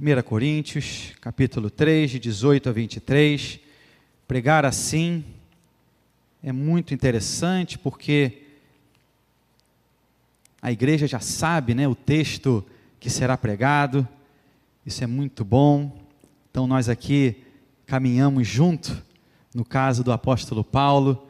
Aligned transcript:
1 0.00 0.22
Coríntios, 0.22 1.12
capítulo 1.20 1.68
3, 1.68 2.12
de 2.12 2.18
18 2.20 2.68
a 2.68 2.72
23. 2.72 3.58
Pregar 4.28 4.64
assim 4.64 5.24
é 6.40 6.52
muito 6.52 6.94
interessante 6.94 7.76
porque 7.76 8.44
a 10.62 10.70
igreja 10.70 11.08
já 11.08 11.18
sabe 11.18 11.74
né, 11.74 11.88
o 11.88 11.96
texto 11.96 12.64
que 13.00 13.10
será 13.10 13.36
pregado, 13.36 14.06
isso 14.86 15.02
é 15.02 15.06
muito 15.08 15.44
bom. 15.44 16.00
Então, 16.48 16.68
nós 16.68 16.88
aqui 16.88 17.42
caminhamos 17.84 18.46
junto, 18.46 19.02
no 19.52 19.64
caso 19.64 20.04
do 20.04 20.12
apóstolo 20.12 20.62
Paulo, 20.62 21.26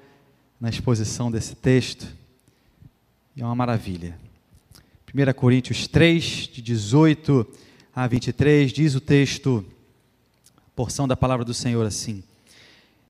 na 0.60 0.68
exposição 0.68 1.30
desse 1.30 1.56
texto, 1.56 2.06
e 3.34 3.40
é 3.40 3.46
uma 3.46 3.54
maravilha. 3.54 4.14
1 5.14 5.32
Coríntios 5.32 5.86
3, 5.86 6.50
de 6.52 6.60
18 6.60 7.46
a 7.64 7.67
23, 8.06 8.72
diz 8.72 8.94
o 8.94 9.00
texto, 9.00 9.64
porção 10.76 11.08
da 11.08 11.16
palavra 11.16 11.44
do 11.44 11.52
Senhor 11.52 11.84
assim: 11.84 12.22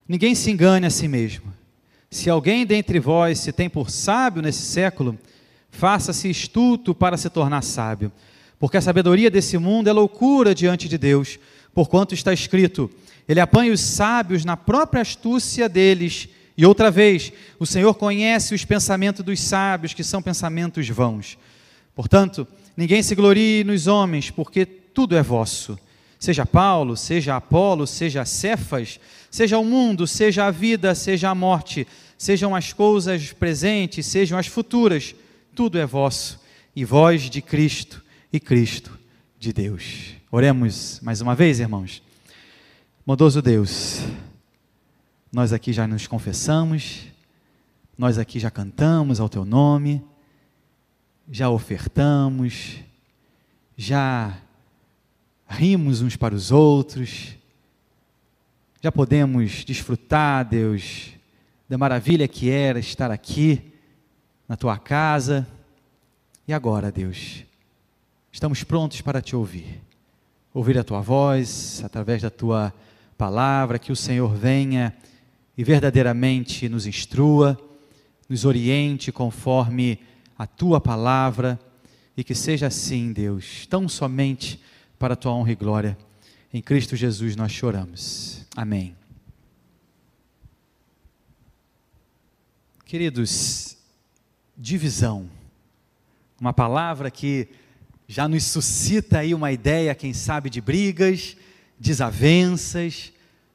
Ninguém 0.08 0.34
se 0.34 0.50
engane 0.50 0.86
a 0.86 0.90
si 0.90 1.06
mesmo. 1.06 1.52
Se 2.10 2.30
alguém 2.30 2.64
dentre 2.64 2.98
vós 2.98 3.40
se 3.40 3.52
tem 3.52 3.68
por 3.68 3.90
sábio 3.90 4.40
nesse 4.40 4.62
século, 4.62 5.18
faça-se 5.70 6.30
estuto 6.30 6.94
para 6.94 7.18
se 7.18 7.28
tornar 7.28 7.62
sábio, 7.62 8.10
porque 8.58 8.78
a 8.78 8.80
sabedoria 8.80 9.30
desse 9.30 9.58
mundo 9.58 9.88
é 9.88 9.92
loucura 9.92 10.54
diante 10.54 10.88
de 10.88 10.96
Deus, 10.96 11.38
porquanto 11.74 12.14
está 12.14 12.32
escrito: 12.32 12.90
Ele 13.28 13.40
apanha 13.40 13.72
os 13.72 13.80
sábios 13.80 14.44
na 14.46 14.56
própria 14.56 15.02
astúcia 15.02 15.68
deles. 15.68 16.28
E 16.56 16.64
outra 16.64 16.90
vez, 16.90 17.30
o 17.58 17.66
Senhor 17.66 17.94
conhece 17.94 18.54
os 18.54 18.64
pensamentos 18.64 19.22
dos 19.22 19.38
sábios, 19.38 19.92
que 19.92 20.02
são 20.02 20.22
pensamentos 20.22 20.88
vãos. 20.88 21.38
Portanto, 21.94 22.48
ninguém 22.76 23.02
se 23.02 23.14
glorie 23.14 23.62
nos 23.62 23.86
homens, 23.86 24.30
porque 24.30 24.66
tudo 24.98 25.14
é 25.14 25.22
vosso. 25.22 25.78
Seja 26.18 26.44
Paulo, 26.44 26.96
seja 26.96 27.36
Apolo, 27.36 27.86
seja 27.86 28.24
Cefas, 28.24 28.98
seja 29.30 29.56
o 29.56 29.64
mundo, 29.64 30.08
seja 30.08 30.46
a 30.46 30.50
vida, 30.50 30.92
seja 30.92 31.30
a 31.30 31.36
morte, 31.36 31.86
sejam 32.18 32.52
as 32.52 32.72
coisas 32.72 33.32
presentes, 33.32 34.06
sejam 34.06 34.36
as 34.36 34.48
futuras 34.48 35.14
tudo 35.54 35.78
é 35.78 35.86
vosso, 35.86 36.40
e 36.74 36.84
vós 36.84 37.30
de 37.30 37.40
Cristo, 37.40 38.02
e 38.32 38.40
Cristo 38.40 38.98
de 39.38 39.52
Deus. 39.52 40.14
Oremos 40.32 40.98
mais 41.00 41.20
uma 41.20 41.36
vez, 41.36 41.60
irmãos. 41.60 42.02
Bondoso 43.06 43.40
Deus, 43.40 44.00
nós 45.32 45.52
aqui 45.52 45.72
já 45.72 45.86
nos 45.86 46.08
confessamos, 46.08 47.02
nós 47.96 48.18
aqui 48.18 48.40
já 48.40 48.50
cantamos 48.50 49.20
ao 49.20 49.28
Teu 49.28 49.44
nome, 49.44 50.02
já 51.30 51.48
ofertamos, 51.48 52.78
já 53.76 54.36
rimos 55.48 56.02
uns 56.02 56.14
para 56.14 56.34
os 56.34 56.52
outros, 56.52 57.34
já 58.80 58.92
podemos 58.92 59.64
desfrutar, 59.64 60.44
Deus, 60.44 61.10
da 61.68 61.78
maravilha 61.78 62.28
que 62.28 62.50
era 62.50 62.78
estar 62.78 63.10
aqui 63.10 63.72
na 64.46 64.56
tua 64.56 64.78
casa. 64.78 65.48
E 66.46 66.52
agora, 66.52 66.92
Deus, 66.92 67.44
estamos 68.30 68.62
prontos 68.62 69.00
para 69.00 69.20
te 69.20 69.34
ouvir. 69.34 69.80
Ouvir 70.54 70.78
a 70.78 70.84
tua 70.84 71.00
voz 71.00 71.82
através 71.84 72.22
da 72.22 72.30
tua 72.30 72.72
palavra, 73.16 73.78
que 73.78 73.90
o 73.90 73.96
Senhor 73.96 74.34
venha 74.34 74.94
e 75.56 75.64
verdadeiramente 75.64 76.68
nos 76.68 76.86
instrua, 76.86 77.58
nos 78.28 78.44
oriente 78.44 79.10
conforme 79.10 79.98
a 80.38 80.46
tua 80.46 80.80
palavra 80.80 81.58
e 82.16 82.22
que 82.22 82.34
seja 82.34 82.68
assim, 82.68 83.12
Deus, 83.12 83.66
tão 83.66 83.88
somente 83.88 84.60
para 84.98 85.14
a 85.14 85.16
tua 85.16 85.32
honra 85.32 85.52
e 85.52 85.54
glória. 85.54 85.96
Em 86.52 86.60
Cristo 86.60 86.96
Jesus 86.96 87.36
nós 87.36 87.52
choramos. 87.52 88.46
Amém. 88.56 88.96
Queridos, 92.84 93.76
divisão. 94.56 95.30
Uma 96.40 96.52
palavra 96.52 97.10
que 97.10 97.48
já 98.06 98.26
nos 98.26 98.44
suscita 98.44 99.18
aí 99.18 99.34
uma 99.34 99.52
ideia, 99.52 99.94
quem 99.94 100.14
sabe, 100.14 100.48
de 100.48 100.60
brigas, 100.60 101.36
desavenças, 101.78 103.12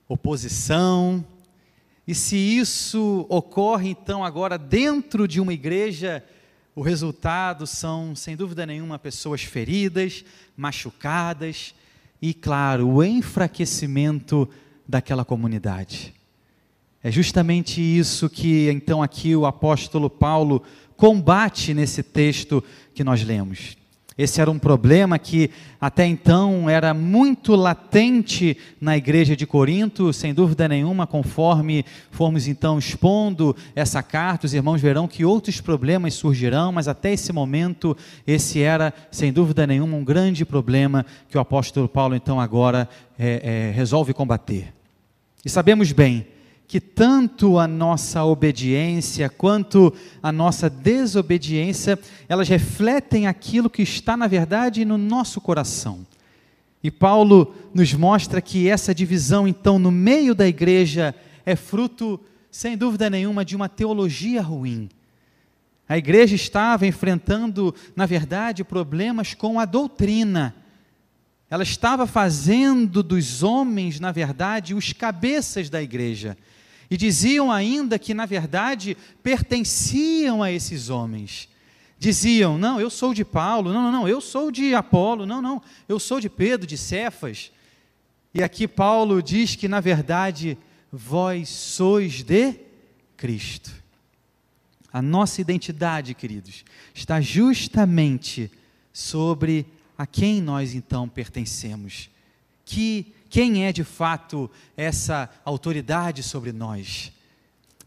oposição. 0.07 1.25
E 2.07 2.13
se 2.13 2.35
isso 2.35 3.25
ocorre 3.27 3.89
então 3.89 4.23
agora 4.23 4.57
dentro 4.57 5.27
de 5.27 5.41
uma 5.41 5.53
igreja, 5.53 6.23
o 6.75 6.81
resultado 6.81 7.67
são, 7.67 8.15
sem 8.15 8.35
dúvida 8.35 8.65
nenhuma, 8.65 8.97
pessoas 8.97 9.43
feridas, 9.43 10.25
machucadas 10.57 11.75
e, 12.21 12.33
claro, 12.33 12.87
o 12.87 13.03
enfraquecimento 13.03 14.49
daquela 14.87 15.23
comunidade. 15.23 16.13
É 17.03 17.11
justamente 17.11 17.81
isso 17.81 18.29
que 18.29 18.69
então 18.71 19.03
aqui 19.03 19.35
o 19.35 19.45
apóstolo 19.45 20.09
Paulo 20.09 20.63
combate 20.95 21.73
nesse 21.73 22.01
texto 22.01 22.63
que 22.95 23.03
nós 23.03 23.23
lemos. 23.23 23.77
Esse 24.17 24.39
era 24.39 24.51
um 24.51 24.59
problema 24.59 25.17
que 25.17 25.49
até 25.81 26.05
então 26.05 26.69
era 26.69 26.93
muito 26.93 27.55
latente 27.55 28.55
na 28.79 28.95
igreja 28.95 29.35
de 29.35 29.45
Corinto, 29.45 30.13
sem 30.13 30.33
dúvida 30.33 30.67
nenhuma, 30.67 31.07
conforme 31.07 31.83
formos 32.11 32.47
então 32.47 32.77
expondo 32.77 33.55
essa 33.75 34.03
carta, 34.03 34.45
os 34.45 34.53
irmãos 34.53 34.81
verão 34.81 35.07
que 35.07 35.25
outros 35.25 35.59
problemas 35.59 36.13
surgirão, 36.13 36.71
mas 36.71 36.87
até 36.87 37.13
esse 37.13 37.33
momento, 37.33 37.97
esse 38.25 38.61
era, 38.61 38.93
sem 39.11 39.33
dúvida 39.33 39.65
nenhuma, 39.65 39.97
um 39.97 40.03
grande 40.03 40.45
problema 40.45 41.05
que 41.29 41.37
o 41.37 41.41
apóstolo 41.41 41.87
Paulo 41.87 42.15
então 42.15 42.39
agora 42.39 42.87
é, 43.17 43.69
é, 43.69 43.71
resolve 43.71 44.13
combater. 44.13 44.73
E 45.43 45.49
sabemos 45.49 45.91
bem 45.91 46.32
que 46.73 46.81
tanto 46.81 47.59
a 47.59 47.67
nossa 47.67 48.23
obediência 48.23 49.29
quanto 49.29 49.93
a 50.23 50.31
nossa 50.31 50.71
desobediência, 50.71 51.99
elas 52.27 52.49
refletem 52.49 53.27
aquilo 53.27 53.69
que 53.69 53.83
está 53.83 54.17
na 54.17 54.25
verdade 54.25 54.83
no 54.83 54.97
nosso 54.97 55.39
coração. 55.39 56.03
E 56.83 56.89
Paulo 56.89 57.53
nos 57.75 57.93
mostra 57.93 58.41
que 58.41 58.67
essa 58.67 58.91
divisão, 58.91 59.47
então, 59.47 59.77
no 59.77 59.91
meio 59.91 60.33
da 60.33 60.47
igreja, 60.47 61.13
é 61.45 61.55
fruto, 61.55 62.19
sem 62.49 62.75
dúvida 62.75 63.07
nenhuma, 63.07 63.45
de 63.45 63.55
uma 63.55 63.69
teologia 63.69 64.41
ruim. 64.41 64.89
A 65.87 65.95
igreja 65.95 66.33
estava 66.33 66.87
enfrentando, 66.87 67.75
na 67.95 68.07
verdade, 68.07 68.63
problemas 68.63 69.35
com 69.35 69.59
a 69.59 69.65
doutrina. 69.65 70.55
Ela 71.51 71.61
estava 71.61 72.07
fazendo 72.07 73.03
dos 73.03 73.43
homens, 73.43 73.99
na 73.99 74.11
verdade, 74.11 74.73
os 74.73 74.91
cabeças 74.91 75.69
da 75.69 75.79
igreja. 75.79 76.35
E 76.93 76.97
diziam 76.97 77.51
ainda 77.51 77.97
que, 77.97 78.13
na 78.13 78.23
verdade, 78.23 78.95
pertenciam 79.23 80.43
a 80.43 80.51
esses 80.51 80.91
homens. 80.91 81.49
Diziam: 81.97 82.55
não, 82.55 82.79
eu 82.79 82.87
sou 82.87 83.15
de 83.15 83.25
Paulo, 83.25 83.73
não, 83.73 83.81
não, 83.81 83.91
não, 83.91 84.07
eu 84.07 84.21
sou 84.21 84.51
de 84.51 84.75
Apolo, 84.75 85.25
não, 85.25 85.41
não, 85.41 85.59
eu 85.89 85.99
sou 85.99 86.19
de 86.19 86.29
Pedro, 86.29 86.67
de 86.67 86.77
Cefas. 86.77 87.51
E 88.31 88.43
aqui 88.43 88.67
Paulo 88.67 89.23
diz 89.23 89.55
que, 89.55 89.67
na 89.67 89.79
verdade, 89.79 90.55
vós 90.91 91.49
sois 91.49 92.21
de 92.21 92.59
Cristo. 93.17 93.71
A 94.91 95.01
nossa 95.01 95.41
identidade, 95.41 96.13
queridos, 96.13 96.63
está 96.93 97.19
justamente 97.19 98.51
sobre 98.93 99.65
a 99.97 100.05
quem 100.05 100.39
nós 100.39 100.75
então 100.75 101.09
pertencemos. 101.09 102.11
Que 102.63 103.11
quem 103.33 103.65
é 103.65 103.73
de 103.73 103.83
fato 103.83 104.47
essa 104.77 105.27
autoridade 105.43 106.21
sobre 106.21 106.51
nós. 106.51 107.11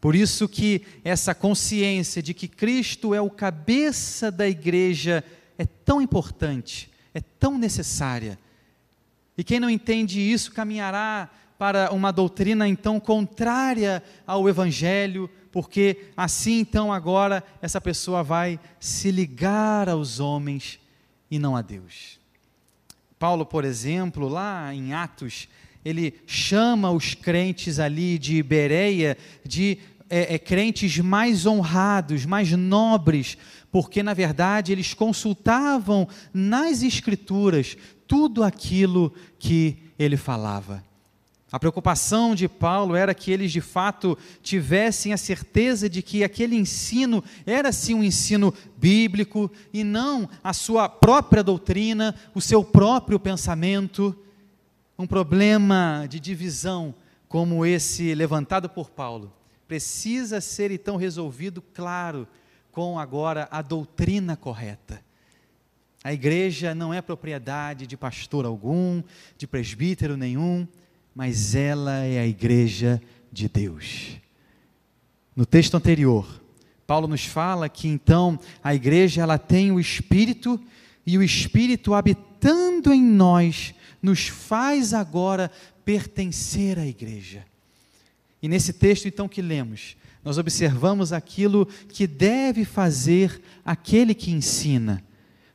Por 0.00 0.16
isso 0.16 0.48
que 0.48 0.82
essa 1.04 1.36
consciência 1.36 2.20
de 2.20 2.34
que 2.34 2.48
Cristo 2.48 3.14
é 3.14 3.20
o 3.20 3.30
cabeça 3.30 4.28
da 4.28 4.48
igreja 4.48 5.22
é 5.56 5.64
tão 5.64 6.02
importante, 6.02 6.90
é 7.14 7.20
tão 7.20 7.56
necessária. 7.56 8.36
E 9.38 9.44
quem 9.44 9.60
não 9.60 9.70
entende 9.70 10.20
isso 10.20 10.50
caminhará 10.50 11.30
para 11.56 11.92
uma 11.92 12.10
doutrina 12.10 12.66
então 12.66 12.98
contrária 12.98 14.02
ao 14.26 14.48
evangelho, 14.48 15.30
porque 15.52 16.10
assim 16.16 16.58
então 16.58 16.92
agora 16.92 17.40
essa 17.62 17.80
pessoa 17.80 18.20
vai 18.24 18.58
se 18.80 19.12
ligar 19.12 19.88
aos 19.88 20.18
homens 20.18 20.80
e 21.30 21.38
não 21.38 21.54
a 21.54 21.62
Deus. 21.62 22.18
Paulo, 23.26 23.44
por 23.44 23.64
exemplo, 23.64 24.28
lá 24.28 24.72
em 24.72 24.94
Atos, 24.94 25.48
ele 25.84 26.14
chama 26.28 26.92
os 26.92 27.12
crentes 27.12 27.80
ali 27.80 28.20
de 28.20 28.40
Bereia 28.40 29.18
de 29.44 29.78
é, 30.08 30.36
é, 30.36 30.38
crentes 30.38 30.96
mais 30.98 31.44
honrados, 31.44 32.24
mais 32.24 32.52
nobres, 32.52 33.36
porque 33.72 34.00
na 34.00 34.14
verdade 34.14 34.70
eles 34.70 34.94
consultavam 34.94 36.06
nas 36.32 36.84
Escrituras 36.84 37.76
tudo 38.06 38.44
aquilo 38.44 39.12
que 39.40 39.76
ele 39.98 40.16
falava. 40.16 40.84
A 41.56 41.58
preocupação 41.58 42.34
de 42.34 42.50
Paulo 42.50 42.94
era 42.94 43.14
que 43.14 43.32
eles 43.32 43.50
de 43.50 43.62
fato 43.62 44.18
tivessem 44.42 45.14
a 45.14 45.16
certeza 45.16 45.88
de 45.88 46.02
que 46.02 46.22
aquele 46.22 46.54
ensino 46.54 47.24
era 47.46 47.72
sim 47.72 47.94
um 47.94 48.04
ensino 48.04 48.52
bíblico 48.76 49.50
e 49.72 49.82
não 49.82 50.28
a 50.44 50.52
sua 50.52 50.86
própria 50.86 51.42
doutrina, 51.42 52.14
o 52.34 52.42
seu 52.42 52.62
próprio 52.62 53.18
pensamento. 53.18 54.14
Um 54.98 55.06
problema 55.06 56.04
de 56.06 56.20
divisão 56.20 56.94
como 57.26 57.64
esse 57.64 58.14
levantado 58.14 58.68
por 58.68 58.90
Paulo 58.90 59.32
precisa 59.66 60.42
ser 60.42 60.70
então 60.70 60.96
resolvido, 60.96 61.62
claro, 61.72 62.28
com 62.70 62.98
agora 62.98 63.48
a 63.50 63.62
doutrina 63.62 64.36
correta. 64.36 65.02
A 66.04 66.12
igreja 66.12 66.74
não 66.74 66.92
é 66.92 67.00
propriedade 67.00 67.86
de 67.86 67.96
pastor 67.96 68.44
algum, 68.44 69.02
de 69.38 69.46
presbítero 69.46 70.18
nenhum 70.18 70.68
mas 71.16 71.54
ela 71.54 72.04
é 72.04 72.18
a 72.18 72.26
igreja 72.26 73.00
de 73.32 73.48
Deus. 73.48 74.18
No 75.34 75.46
texto 75.46 75.74
anterior, 75.74 76.42
Paulo 76.86 77.08
nos 77.08 77.24
fala 77.24 77.70
que 77.70 77.88
então 77.88 78.38
a 78.62 78.74
igreja 78.74 79.22
ela 79.22 79.38
tem 79.38 79.72
o 79.72 79.80
espírito 79.80 80.60
e 81.06 81.16
o 81.16 81.22
espírito 81.22 81.94
habitando 81.94 82.92
em 82.92 83.00
nós 83.02 83.74
nos 84.02 84.28
faz 84.28 84.92
agora 84.92 85.50
pertencer 85.86 86.78
à 86.78 86.86
igreja. 86.86 87.46
E 88.42 88.46
nesse 88.46 88.74
texto 88.74 89.08
então 89.08 89.26
que 89.26 89.40
lemos, 89.40 89.96
nós 90.22 90.36
observamos 90.36 91.14
aquilo 91.14 91.64
que 91.88 92.06
deve 92.06 92.66
fazer 92.66 93.40
aquele 93.64 94.14
que 94.14 94.30
ensina. 94.30 95.02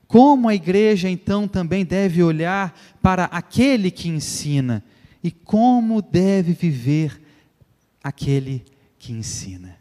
Como 0.07 0.49
a 0.49 0.55
igreja 0.55 1.07
então 1.07 1.47
também 1.47 1.85
deve 1.85 2.23
olhar 2.23 2.75
para 2.99 3.25
aquele 3.25 3.91
que 3.91 4.09
ensina 4.09 4.83
e 5.23 5.31
como 5.31 6.01
deve 6.01 6.53
viver 6.53 7.21
aquele 8.03 8.65
que 8.97 9.13
ensina. 9.13 9.77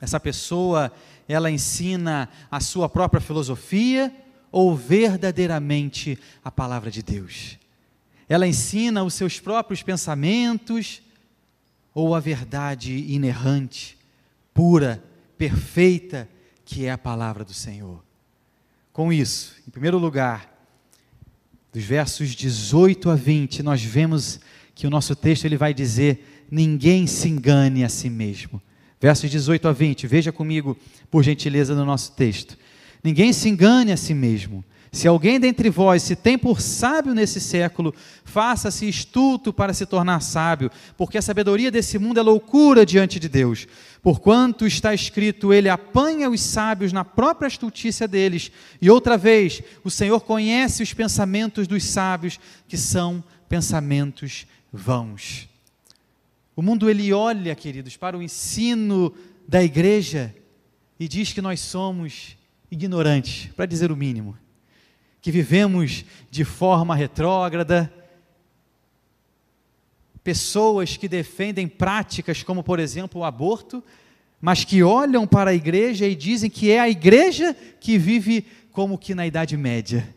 Essa 0.00 0.18
pessoa, 0.18 0.92
ela 1.28 1.50
ensina 1.50 2.28
a 2.50 2.60
sua 2.60 2.88
própria 2.88 3.20
filosofia 3.20 4.14
ou 4.50 4.74
verdadeiramente 4.74 6.18
a 6.44 6.50
palavra 6.50 6.90
de 6.90 7.02
Deus? 7.02 7.58
Ela 8.28 8.46
ensina 8.46 9.04
os 9.04 9.14
seus 9.14 9.38
próprios 9.38 9.82
pensamentos 9.82 11.02
ou 11.94 12.14
a 12.14 12.20
verdade 12.20 12.92
inerrante, 13.12 13.98
pura, 14.54 15.02
perfeita, 15.36 16.28
que 16.64 16.86
é 16.86 16.90
a 16.90 16.98
palavra 16.98 17.44
do 17.44 17.52
Senhor? 17.52 18.02
Com 18.92 19.12
isso, 19.12 19.56
em 19.66 19.70
primeiro 19.70 19.98
lugar, 19.98 20.51
dos 21.72 21.84
versos 21.84 22.30
18 22.30 23.10
a 23.10 23.14
20, 23.14 23.62
nós 23.62 23.82
vemos 23.82 24.38
que 24.74 24.86
o 24.86 24.90
nosso 24.90 25.16
texto 25.16 25.44
ele 25.44 25.56
vai 25.56 25.72
dizer: 25.72 26.46
ninguém 26.50 27.06
se 27.06 27.28
engane 27.28 27.82
a 27.84 27.88
si 27.88 28.10
mesmo. 28.10 28.60
Versos 29.00 29.30
18 29.30 29.66
a 29.66 29.72
20, 29.72 30.06
veja 30.06 30.30
comigo, 30.30 30.76
por 31.10 31.24
gentileza, 31.24 31.74
no 31.74 31.84
nosso 31.84 32.12
texto. 32.12 32.56
Ninguém 33.02 33.32
se 33.32 33.48
engane 33.48 33.90
a 33.90 33.96
si 33.96 34.14
mesmo. 34.14 34.64
Se 34.94 35.08
alguém 35.08 35.40
dentre 35.40 35.70
vós 35.70 36.02
se 36.02 36.14
tem 36.14 36.36
por 36.36 36.60
sábio 36.60 37.14
nesse 37.14 37.40
século, 37.40 37.94
faça-se 38.26 38.86
estulto 38.86 39.50
para 39.50 39.72
se 39.72 39.86
tornar 39.86 40.20
sábio, 40.20 40.70
porque 40.98 41.16
a 41.16 41.22
sabedoria 41.22 41.70
desse 41.70 41.98
mundo 41.98 42.20
é 42.20 42.22
loucura 42.22 42.84
diante 42.84 43.18
de 43.18 43.26
Deus. 43.26 43.66
Porquanto 44.02 44.66
está 44.66 44.92
escrito, 44.92 45.50
ele 45.50 45.70
apanha 45.70 46.28
os 46.28 46.42
sábios 46.42 46.92
na 46.92 47.06
própria 47.06 47.48
estultícia 47.48 48.06
deles. 48.06 48.52
E 48.82 48.90
outra 48.90 49.16
vez, 49.16 49.62
o 49.82 49.90
Senhor 49.90 50.20
conhece 50.20 50.82
os 50.82 50.92
pensamentos 50.92 51.66
dos 51.66 51.84
sábios, 51.84 52.38
que 52.68 52.76
são 52.76 53.24
pensamentos 53.48 54.46
vãos. 54.70 55.48
O 56.54 56.60
mundo 56.60 56.90
ele 56.90 57.14
olha, 57.14 57.54
queridos, 57.54 57.96
para 57.96 58.18
o 58.18 58.22
ensino 58.22 59.14
da 59.48 59.64
igreja 59.64 60.34
e 61.00 61.08
diz 61.08 61.32
que 61.32 61.40
nós 61.40 61.60
somos 61.60 62.36
ignorantes, 62.70 63.50
para 63.56 63.64
dizer 63.64 63.90
o 63.90 63.96
mínimo 63.96 64.36
que 65.22 65.30
vivemos 65.30 66.04
de 66.30 66.44
forma 66.44 66.96
retrógrada, 66.96 67.90
pessoas 70.24 70.96
que 70.96 71.08
defendem 71.08 71.68
práticas 71.68 72.42
como, 72.42 72.62
por 72.62 72.80
exemplo, 72.80 73.20
o 73.20 73.24
aborto, 73.24 73.82
mas 74.40 74.64
que 74.64 74.82
olham 74.82 75.24
para 75.24 75.52
a 75.52 75.54
igreja 75.54 76.06
e 76.08 76.16
dizem 76.16 76.50
que 76.50 76.72
é 76.72 76.80
a 76.80 76.88
igreja 76.88 77.56
que 77.80 77.96
vive 77.96 78.44
como 78.72 78.98
que 78.98 79.14
na 79.14 79.24
Idade 79.24 79.56
Média. 79.56 80.12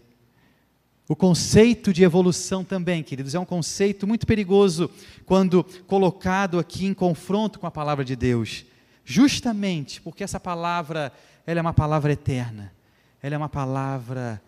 O 1.07 1.15
conceito 1.15 1.93
de 1.93 2.03
evolução 2.03 2.63
também, 2.63 3.03
queridos, 3.03 3.35
é 3.35 3.39
um 3.39 3.45
conceito 3.45 4.07
muito 4.07 4.25
perigoso 4.25 4.89
quando 5.23 5.63
colocado 5.85 6.57
aqui 6.57 6.87
em 6.87 6.95
confronto 6.95 7.59
com 7.59 7.67
a 7.67 7.71
palavra 7.71 8.03
de 8.03 8.15
Deus. 8.15 8.65
Justamente 9.03 10.01
porque 10.01 10.23
essa 10.23 10.39
palavra, 10.39 11.13
ela 11.45 11.59
é 11.59 11.61
uma 11.61 11.73
palavra 11.75 12.11
eterna. 12.11 12.73
Ela 13.21 13.35
é 13.35 13.37
uma 13.37 13.49
palavra 13.49 14.41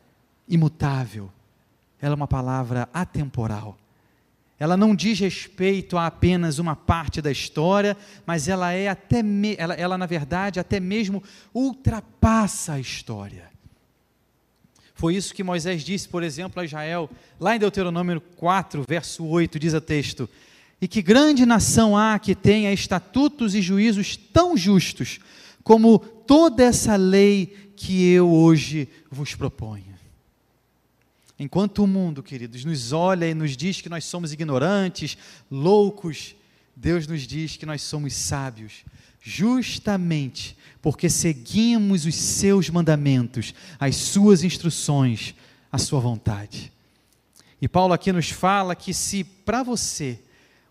imutável, 0.47 1.31
ela 2.01 2.13
é 2.13 2.15
uma 2.15 2.27
palavra 2.27 2.87
atemporal. 2.93 3.77
Ela 4.59 4.75
não 4.75 4.95
diz 4.95 5.19
respeito 5.19 5.97
a 5.97 6.07
apenas 6.07 6.57
uma 6.57 6.75
parte 6.75 7.21
da 7.21 7.31
história, 7.31 7.95
mas 8.25 8.47
ela 8.47 8.71
é 8.71 8.87
até 8.87 9.21
me, 9.21 9.55
ela, 9.57 9.75
ela, 9.75 9.97
na 9.97 10.07
verdade 10.07 10.59
até 10.59 10.79
mesmo 10.79 11.21
ultrapassa 11.53 12.73
a 12.73 12.79
história. 12.79 13.51
Foi 14.95 15.15
isso 15.15 15.33
que 15.33 15.43
Moisés 15.43 15.83
disse, 15.83 16.09
por 16.09 16.23
exemplo, 16.23 16.59
a 16.59 16.65
Israel, 16.65 17.07
lá 17.39 17.55
em 17.55 17.59
Deuteronômio 17.59 18.19
4, 18.19 18.83
verso 18.87 19.23
8, 19.25 19.59
diz 19.59 19.75
o 19.75 19.81
texto: 19.81 20.27
E 20.81 20.87
que 20.87 21.03
grande 21.03 21.45
nação 21.45 21.95
há 21.95 22.17
que 22.17 22.33
tenha 22.33 22.73
estatutos 22.73 23.53
e 23.53 23.61
juízos 23.61 24.17
tão 24.17 24.57
justos 24.57 25.19
como 25.63 25.99
toda 25.99 26.63
essa 26.63 26.95
lei 26.95 27.73
que 27.75 28.09
eu 28.09 28.27
hoje 28.27 28.89
vos 29.11 29.35
proponho. 29.35 29.96
Enquanto 31.39 31.83
o 31.83 31.87
mundo, 31.87 32.23
queridos, 32.23 32.65
nos 32.65 32.91
olha 32.91 33.29
e 33.29 33.33
nos 33.33 33.55
diz 33.55 33.79
que 33.79 33.89
nós 33.89 34.05
somos 34.05 34.33
ignorantes, 34.33 35.17
loucos, 35.51 36.35
Deus 36.75 37.05
nos 37.05 37.21
diz 37.21 37.57
que 37.57 37.65
nós 37.65 37.81
somos 37.81 38.13
sábios, 38.13 38.83
justamente 39.21 40.57
porque 40.81 41.09
seguimos 41.09 42.05
os 42.05 42.15
seus 42.15 42.69
mandamentos, 42.69 43.53
as 43.79 43.95
suas 43.95 44.43
instruções, 44.43 45.35
a 45.71 45.77
sua 45.77 45.99
vontade. 45.99 46.71
E 47.61 47.67
Paulo 47.67 47.93
aqui 47.93 48.11
nos 48.11 48.29
fala 48.29 48.75
que 48.75 48.93
se 48.93 49.23
para 49.23 49.63
você 49.63 50.19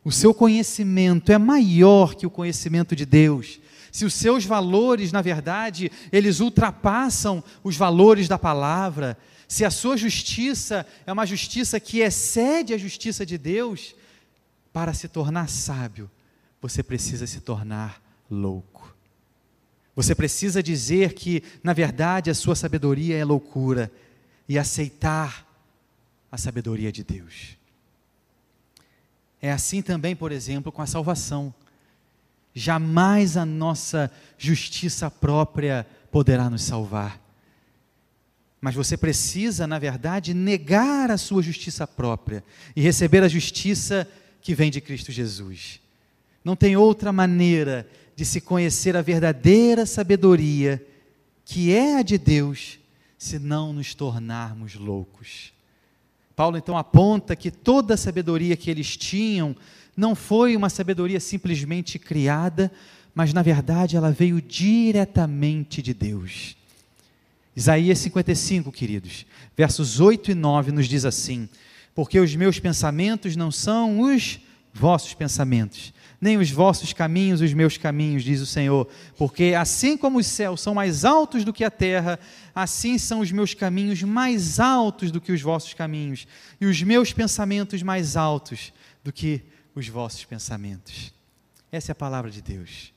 o 0.05 0.12
seu 0.12 0.33
conhecimento 0.33 1.33
é 1.33 1.39
maior 1.39 2.15
que 2.15 2.27
o 2.27 2.31
conhecimento 2.31 2.95
de 2.95 3.05
Deus, 3.05 3.61
se 3.91 4.05
os 4.05 4.15
seus 4.15 4.45
valores, 4.45 5.11
na 5.11 5.23
verdade, 5.23 5.91
eles 6.12 6.39
ultrapassam 6.39 7.43
os 7.65 7.77
valores 7.77 8.29
da 8.29 8.39
palavra, 8.39 9.19
se 9.49 9.65
a 9.65 9.71
sua 9.71 9.97
justiça 9.97 10.87
é 11.07 11.13
uma 11.13 11.27
justiça 11.27 11.79
que 11.79 12.01
excede 12.01 12.75
a 12.75 12.79
justiça 12.79 13.25
de 13.25 13.38
Deus, 13.38 13.95
para 14.73 14.93
se 14.93 15.09
tornar 15.09 15.49
sábio, 15.49 16.11
você 16.61 16.83
precisa 16.83 17.26
se 17.26 17.41
tornar 17.41 18.03
louco. 18.31 18.95
Você 19.95 20.15
precisa 20.15 20.62
dizer 20.62 21.15
que, 21.15 21.43
na 21.65 21.73
verdade, 21.73 22.29
a 22.29 22.35
sua 22.35 22.55
sabedoria 22.55 23.17
é 23.17 23.25
loucura 23.25 23.91
e 24.47 24.59
aceitar 24.59 25.47
a 26.31 26.37
sabedoria 26.37 26.93
de 26.93 27.03
Deus. 27.03 27.57
É 29.41 29.50
assim 29.50 29.81
também, 29.81 30.15
por 30.15 30.31
exemplo, 30.31 30.71
com 30.71 30.83
a 30.83 30.87
salvação. 30.87 31.55
Jamais 32.53 33.38
a 33.38 33.47
nossa 33.47 34.11
justiça 34.37 35.11
própria 35.11 35.87
poderá 36.11 36.50
nos 36.50 36.62
salvar. 36.62 37.19
Mas 38.61 38.75
você 38.75 38.97
precisa, 38.97 39.67
na 39.67 39.79
verdade, 39.79 40.35
negar 40.35 41.11
a 41.11 41.19
sua 41.19 41.43
justiça 41.43 41.87
própria 41.87 42.43
e 42.75 42.81
receber 42.81 43.23
a 43.23 43.29
justiça 43.29 44.09
que 44.41 44.55
vem 44.55 44.71
de 44.71 44.81
Cristo 44.81 45.13
Jesus. 45.13 45.81
Não 46.45 46.57
tem 46.57 46.77
outra 46.77 47.13
maneira 47.13 47.89
de 48.15 48.25
se 48.25 48.41
conhecer 48.41 48.97
a 48.97 49.03
verdadeira 49.03 49.85
sabedoria, 49.85 50.85
que 51.45 51.73
é 51.73 51.99
a 51.99 52.03
de 52.03 52.17
Deus, 52.17 52.79
se 53.19 53.39
não 53.39 53.73
nos 53.73 53.95
tornarmos 53.95 54.75
loucos. 54.75 55.53
Paulo 56.35 56.57
então 56.57 56.77
aponta 56.77 57.37
que 57.37 57.51
toda 57.51 57.95
a 57.95 57.97
sabedoria 57.97 58.57
que 58.57 58.71
eles 58.71 58.97
tinham 58.97 59.57
não 59.97 60.15
foi 60.15 60.55
uma 60.55 60.69
sabedoria 60.69 61.19
simplesmente 61.19 61.99
criada, 61.99 62.71
mas 63.15 63.33
na 63.33 63.43
verdade 63.43 63.97
ela 63.97 64.11
veio 64.11 64.41
diretamente 64.43 65.81
de 65.81 65.95
Deus. 65.95 66.56
Isaías 67.57 67.99
55, 68.01 68.71
queridos, 68.71 69.25
versos 69.57 69.99
8 69.99 70.33
e 70.33 70.35
9 70.35 70.73
nos 70.73 70.87
diz 70.87 71.07
assim: 71.07 71.49
Porque 71.95 72.21
os 72.21 72.37
meus 72.37 72.59
pensamentos 72.59 73.35
não 73.35 73.51
são 73.51 74.01
os 74.03 74.39
vossos 74.75 75.15
pensamentos, 75.15 75.95
nem 76.21 76.37
os 76.37 76.51
vossos 76.51 76.93
caminhos 76.93 77.41
os 77.41 77.55
meus 77.55 77.79
caminhos, 77.79 78.23
diz 78.23 78.43
o 78.43 78.47
Senhor. 78.47 78.87
Porque 79.17 79.55
assim 79.59 79.97
como 79.97 80.19
os 80.19 80.27
céus 80.27 80.61
são 80.61 80.75
mais 80.75 81.03
altos 81.03 81.45
do 81.45 81.53
que 81.53 81.65
a 81.65 81.71
terra, 81.71 82.21
assim 82.55 82.99
são 82.99 83.21
os 83.21 83.33
meus 83.33 83.55
caminhos 83.55 84.03
mais 84.03 84.61
altos 84.61 85.11
do 85.11 85.19
que 85.19 85.33
os 85.33 85.41
vossos 85.41 85.73
caminhos, 85.73 86.29
e 86.61 86.67
os 86.67 86.83
meus 86.83 87.15
pensamentos 87.15 87.83
mais 87.83 88.19
altos 88.19 88.71
do 89.03 89.11
que 89.11 89.41
os 89.75 89.89
vossos 89.89 90.27
pensamentos. 90.27 91.11
Essa 91.73 91.93
é 91.93 91.95
a 91.95 91.97
palavra 91.97 92.31
de 92.31 92.43
Deus. 92.43 92.93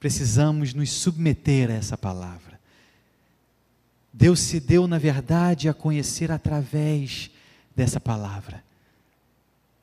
Precisamos 0.00 0.74
nos 0.74 0.90
submeter 0.90 1.70
a 1.70 1.74
essa 1.74 1.96
palavra. 1.96 2.53
Deus 4.16 4.38
se 4.38 4.60
deu, 4.60 4.86
na 4.86 4.96
verdade, 4.96 5.68
a 5.68 5.74
conhecer 5.74 6.30
através 6.30 7.32
dessa 7.74 7.98
palavra. 7.98 8.62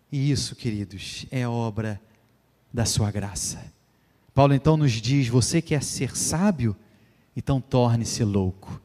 E 0.09 0.31
isso, 0.31 0.55
queridos, 0.55 1.25
é 1.29 1.45
obra 1.45 1.99
da 2.73 2.85
sua 2.85 3.11
graça. 3.11 3.61
Paulo 4.33 4.53
então 4.53 4.77
nos 4.77 4.93
diz: 4.93 5.27
você 5.27 5.61
quer 5.61 5.83
ser 5.83 6.15
sábio? 6.15 6.73
Então 7.35 7.59
torne-se 7.59 8.23
louco. 8.23 8.81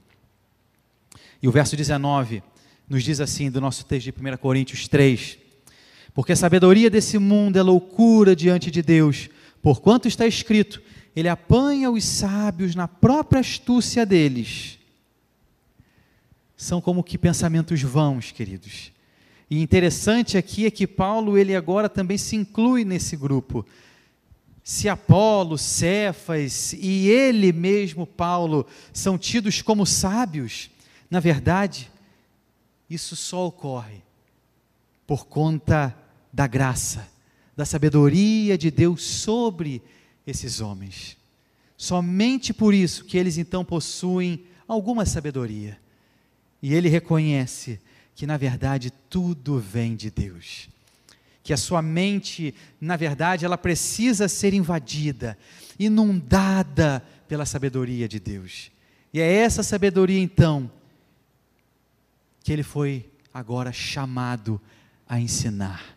E 1.40 1.46
o 1.46 1.52
verso 1.52 1.76
19 1.76 2.42
nos 2.88 3.04
diz 3.04 3.20
assim, 3.20 3.48
do 3.48 3.60
nosso 3.60 3.84
texto 3.84 4.12
de 4.12 4.28
1 4.28 4.36
Coríntios 4.38 4.88
3: 4.88 5.38
Porque 6.12 6.32
a 6.32 6.36
sabedoria 6.36 6.90
desse 6.90 7.18
mundo 7.18 7.56
é 7.56 7.62
loucura 7.62 8.34
diante 8.34 8.68
de 8.68 8.82
Deus, 8.82 9.30
porquanto 9.62 10.08
está 10.08 10.26
escrito: 10.26 10.82
Ele 11.14 11.28
apanha 11.28 11.88
os 11.88 12.02
sábios 12.02 12.74
na 12.74 12.88
própria 12.88 13.38
astúcia 13.38 14.04
deles. 14.04 14.80
São 16.56 16.80
como 16.80 17.04
que 17.04 17.18
pensamentos 17.18 17.82
vãos, 17.82 18.32
queridos. 18.32 18.92
E 19.50 19.60
interessante 19.60 20.36
aqui 20.36 20.66
é 20.66 20.70
que 20.70 20.86
Paulo, 20.86 21.38
ele 21.38 21.54
agora 21.54 21.88
também 21.88 22.18
se 22.18 22.34
inclui 22.34 22.84
nesse 22.84 23.16
grupo. 23.16 23.64
Se 24.64 24.88
Apolo, 24.88 25.56
Cefas 25.56 26.72
e 26.72 27.08
ele 27.08 27.52
mesmo, 27.52 28.06
Paulo, 28.06 28.66
são 28.92 29.16
tidos 29.16 29.62
como 29.62 29.86
sábios, 29.86 30.70
na 31.08 31.20
verdade, 31.20 31.90
isso 32.90 33.14
só 33.14 33.46
ocorre 33.46 34.02
por 35.06 35.26
conta 35.26 35.96
da 36.32 36.48
graça, 36.48 37.08
da 37.56 37.64
sabedoria 37.64 38.58
de 38.58 38.70
Deus 38.70 39.04
sobre 39.04 39.80
esses 40.26 40.60
homens. 40.60 41.16
Somente 41.76 42.52
por 42.52 42.74
isso 42.74 43.04
que 43.04 43.16
eles 43.16 43.38
então 43.38 43.64
possuem 43.64 44.44
alguma 44.66 45.06
sabedoria. 45.06 45.78
E 46.62 46.74
ele 46.74 46.88
reconhece 46.88 47.80
que 48.14 48.26
na 48.26 48.36
verdade 48.36 48.90
tudo 48.90 49.58
vem 49.58 49.94
de 49.94 50.10
Deus. 50.10 50.68
Que 51.42 51.52
a 51.52 51.56
sua 51.56 51.80
mente, 51.80 52.54
na 52.80 52.96
verdade, 52.96 53.44
ela 53.44 53.56
precisa 53.56 54.26
ser 54.26 54.52
invadida, 54.52 55.38
inundada 55.78 57.04
pela 57.28 57.46
sabedoria 57.46 58.08
de 58.08 58.18
Deus. 58.18 58.70
E 59.12 59.20
é 59.20 59.32
essa 59.32 59.62
sabedoria 59.62 60.20
então 60.20 60.70
que 62.42 62.52
ele 62.52 62.62
foi 62.62 63.08
agora 63.32 63.72
chamado 63.72 64.60
a 65.08 65.20
ensinar. 65.20 65.96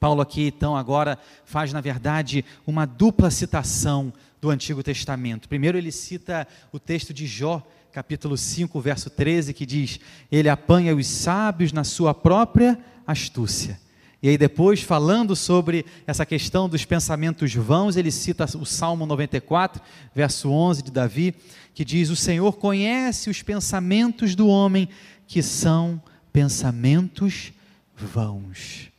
Paulo 0.00 0.20
aqui 0.20 0.46
então 0.46 0.76
agora 0.76 1.18
faz 1.44 1.72
na 1.72 1.80
verdade 1.80 2.44
uma 2.66 2.86
dupla 2.86 3.30
citação 3.30 4.12
do 4.40 4.50
Antigo 4.50 4.82
Testamento. 4.82 5.48
Primeiro 5.48 5.76
ele 5.76 5.90
cita 5.90 6.46
o 6.70 6.78
texto 6.78 7.12
de 7.12 7.26
Jó, 7.26 7.66
capítulo 7.92 8.36
5, 8.36 8.80
verso 8.80 9.10
13, 9.10 9.54
que 9.54 9.66
diz: 9.66 10.00
Ele 10.30 10.48
apanha 10.48 10.94
os 10.94 11.06
sábios 11.06 11.72
na 11.72 11.84
sua 11.84 12.14
própria 12.14 12.78
astúcia. 13.06 13.78
E 14.20 14.28
aí, 14.28 14.36
depois, 14.36 14.82
falando 14.82 15.36
sobre 15.36 15.86
essa 16.06 16.26
questão 16.26 16.68
dos 16.68 16.84
pensamentos 16.84 17.54
vãos, 17.54 17.96
ele 17.96 18.10
cita 18.10 18.44
o 18.58 18.66
Salmo 18.66 19.06
94, 19.06 19.80
verso 20.14 20.50
11 20.50 20.82
de 20.82 20.90
Davi, 20.90 21.34
que 21.72 21.84
diz: 21.84 22.10
O 22.10 22.16
Senhor 22.16 22.56
conhece 22.56 23.30
os 23.30 23.42
pensamentos 23.42 24.34
do 24.34 24.48
homem, 24.48 24.88
que 25.26 25.42
são 25.42 26.02
pensamentos 26.32 27.52
vãos. 27.96 28.90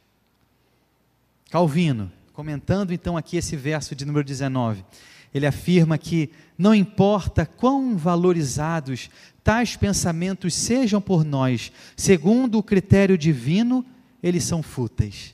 Calvino, 1.50 2.12
comentando 2.32 2.94
então 2.94 3.18
aqui 3.18 3.36
esse 3.36 3.56
verso 3.58 3.96
de 3.96 4.06
número 4.06 4.24
19, 4.24 4.86
ele 5.34 5.46
afirma 5.46 5.98
que 5.98 6.30
não 6.58 6.74
importa 6.74 7.46
quão 7.46 7.98
valorizados 7.98 9.10
tais 9.44 9.76
pensamentos 9.76 10.54
sejam 10.54 11.00
por 11.00 11.24
nós, 11.24 11.72
segundo 11.96 12.58
o 12.58 12.64
critério 12.64 13.18
divino, 13.18 13.86
eles 14.22 14.44
são 14.44 14.62
fúteis. 14.62 15.34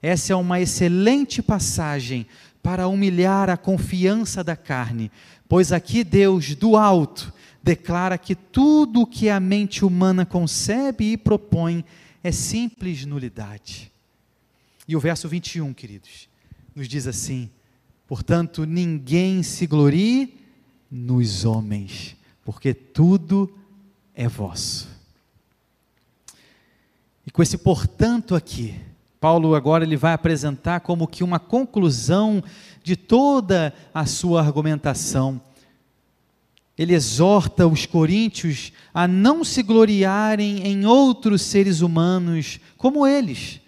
Essa 0.00 0.32
é 0.32 0.36
uma 0.36 0.60
excelente 0.60 1.42
passagem 1.42 2.26
para 2.62 2.88
humilhar 2.88 3.50
a 3.50 3.56
confiança 3.56 4.42
da 4.42 4.56
carne, 4.56 5.10
pois 5.48 5.72
aqui 5.72 6.02
Deus, 6.02 6.54
do 6.54 6.76
alto, 6.76 7.32
declara 7.62 8.16
que 8.16 8.34
tudo 8.34 9.02
o 9.02 9.06
que 9.06 9.28
a 9.28 9.38
mente 9.38 9.84
humana 9.84 10.24
concebe 10.24 11.12
e 11.12 11.16
propõe 11.16 11.84
é 12.22 12.32
simples 12.32 13.04
nulidade. 13.04 13.92
E 14.86 14.96
o 14.96 15.00
verso 15.00 15.28
21, 15.28 15.72
queridos, 15.72 16.28
nos 16.74 16.88
diz 16.88 17.06
assim: 17.06 17.50
Portanto, 18.12 18.66
ninguém 18.66 19.42
se 19.42 19.66
glorie 19.66 20.38
nos 20.90 21.46
homens, 21.46 22.14
porque 22.44 22.74
tudo 22.74 23.50
é 24.14 24.28
vosso. 24.28 24.86
E 27.26 27.30
com 27.30 27.42
esse 27.42 27.56
portanto 27.56 28.34
aqui, 28.34 28.78
Paulo 29.18 29.54
agora 29.54 29.82
ele 29.82 29.96
vai 29.96 30.12
apresentar 30.12 30.80
como 30.80 31.08
que 31.08 31.24
uma 31.24 31.38
conclusão 31.38 32.44
de 32.84 32.96
toda 32.96 33.72
a 33.94 34.04
sua 34.04 34.42
argumentação. 34.42 35.40
Ele 36.76 36.92
exorta 36.92 37.66
os 37.66 37.86
coríntios 37.86 38.74
a 38.92 39.08
não 39.08 39.42
se 39.42 39.62
gloriarem 39.62 40.66
em 40.66 40.84
outros 40.84 41.40
seres 41.40 41.80
humanos 41.80 42.60
como 42.76 43.06
eles 43.06 43.61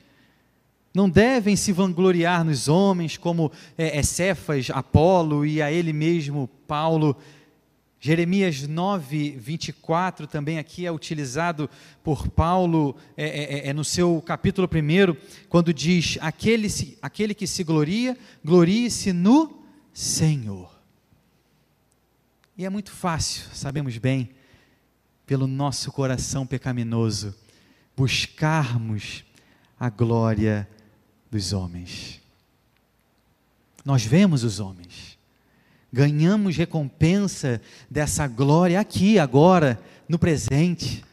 não 0.95 1.11
devem 1.11 1.57
se 1.57 1.73
vangloriar 1.73 2.45
nos 2.45 2.69
homens, 2.69 3.17
como 3.17 3.51
é, 3.77 3.99
é, 3.99 4.03
Cefas, 4.05 4.71
Apolo 4.71 5.45
e 5.45 5.61
a 5.61 5.73
ele 5.73 5.93
mesmo, 5.93 6.49
Paulo. 6.69 7.17
Jeremias 7.99 8.69
9, 8.69 9.31
24 9.31 10.27
também 10.27 10.59
aqui 10.59 10.87
é 10.87 10.93
utilizado 10.93 11.69
por 12.03 12.29
Paulo 12.29 12.95
é, 13.17 13.25
é, 13.25 13.43
é, 13.43 13.69
é 13.71 13.73
no 13.73 13.83
seu 13.83 14.23
capítulo 14.25 14.69
1, 14.69 15.17
quando 15.49 15.75
diz: 15.75 16.17
aquele, 16.21 16.69
aquele 17.03 17.35
que 17.35 17.47
se 17.47 17.65
gloria, 17.65 18.17
glorie-se 18.45 19.13
no 19.13 19.65
Senhor. 19.93 20.71
E 22.57 22.65
é 22.65 22.71
muito 22.71 22.93
fácil, 22.93 23.47
sabemos 23.53 23.99
bem, 23.99 24.31
pelo 25.27 25.49
nosso 25.49 25.91
coração 25.91 26.47
pecaminoso, 26.47 27.35
buscarmos 27.97 29.25
a 29.81 29.89
glória 29.91 30.69
dos 31.35 31.53
homens. 31.53 32.21
Nós 33.85 34.05
vemos 34.05 34.45
os 34.45 34.61
homens, 34.61 35.19
ganhamos 35.93 36.57
recompensa 36.57 37.61
dessa 37.91 38.29
glória 38.29 38.79
aqui, 38.79 39.19
agora, 39.19 39.83
no 40.09 40.17
presente. 40.17 41.05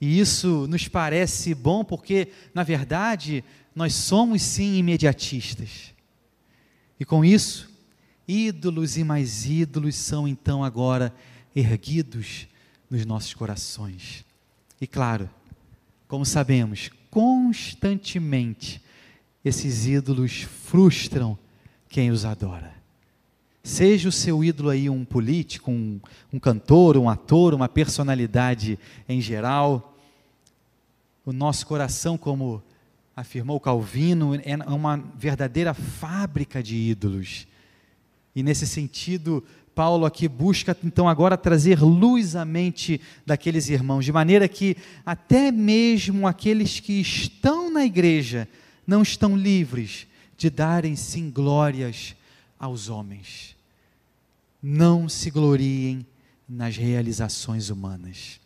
E 0.00 0.18
isso 0.18 0.66
nos 0.66 0.88
parece 0.88 1.54
bom 1.54 1.84
porque, 1.84 2.28
na 2.54 2.62
verdade, 2.62 3.44
nós 3.76 3.92
somos 3.92 4.40
sim 4.40 4.78
imediatistas. 4.78 5.92
E 6.98 7.04
com 7.04 7.22
isso, 7.22 7.70
ídolos 8.26 8.96
e 8.96 9.04
mais 9.04 9.44
ídolos 9.44 9.94
são 9.94 10.26
então 10.26 10.64
agora 10.64 11.14
erguidos 11.54 12.48
nos 12.88 13.04
nossos 13.04 13.34
corações. 13.34 14.24
E 14.80 14.86
claro, 14.86 15.28
como 16.08 16.24
sabemos, 16.24 16.90
constantemente 17.10 18.87
esses 19.48 19.86
ídolos 19.86 20.42
frustram 20.42 21.36
quem 21.88 22.10
os 22.10 22.24
adora. 22.24 22.72
Seja 23.62 24.08
o 24.08 24.12
seu 24.12 24.44
ídolo 24.44 24.70
aí 24.70 24.88
um 24.88 25.04
político, 25.04 25.70
um, 25.70 26.00
um 26.32 26.38
cantor, 26.38 26.96
um 26.96 27.08
ator, 27.08 27.54
uma 27.54 27.68
personalidade 27.68 28.78
em 29.08 29.20
geral, 29.20 29.96
o 31.24 31.32
nosso 31.32 31.66
coração, 31.66 32.16
como 32.16 32.62
afirmou 33.14 33.60
Calvino, 33.60 34.34
é 34.34 34.56
uma 34.72 34.96
verdadeira 35.18 35.74
fábrica 35.74 36.62
de 36.62 36.76
ídolos. 36.76 37.46
E 38.34 38.42
nesse 38.42 38.66
sentido, 38.66 39.44
Paulo 39.74 40.06
aqui 40.06 40.28
busca 40.28 40.76
então 40.82 41.08
agora 41.08 41.36
trazer 41.36 41.80
luz 41.80 42.34
à 42.36 42.44
mente 42.44 43.00
daqueles 43.26 43.68
irmãos, 43.68 44.04
de 44.04 44.12
maneira 44.12 44.48
que 44.48 44.76
até 45.04 45.50
mesmo 45.50 46.26
aqueles 46.26 46.80
que 46.80 47.00
estão 47.00 47.70
na 47.70 47.84
igreja 47.84 48.48
não 48.88 49.02
estão 49.02 49.36
livres 49.36 50.06
de 50.34 50.48
darem 50.48 50.96
sim 50.96 51.30
glórias 51.30 52.16
aos 52.58 52.88
homens. 52.88 53.54
Não 54.62 55.10
se 55.10 55.30
gloriem 55.30 56.06
nas 56.48 56.74
realizações 56.78 57.68
humanas. 57.68 58.40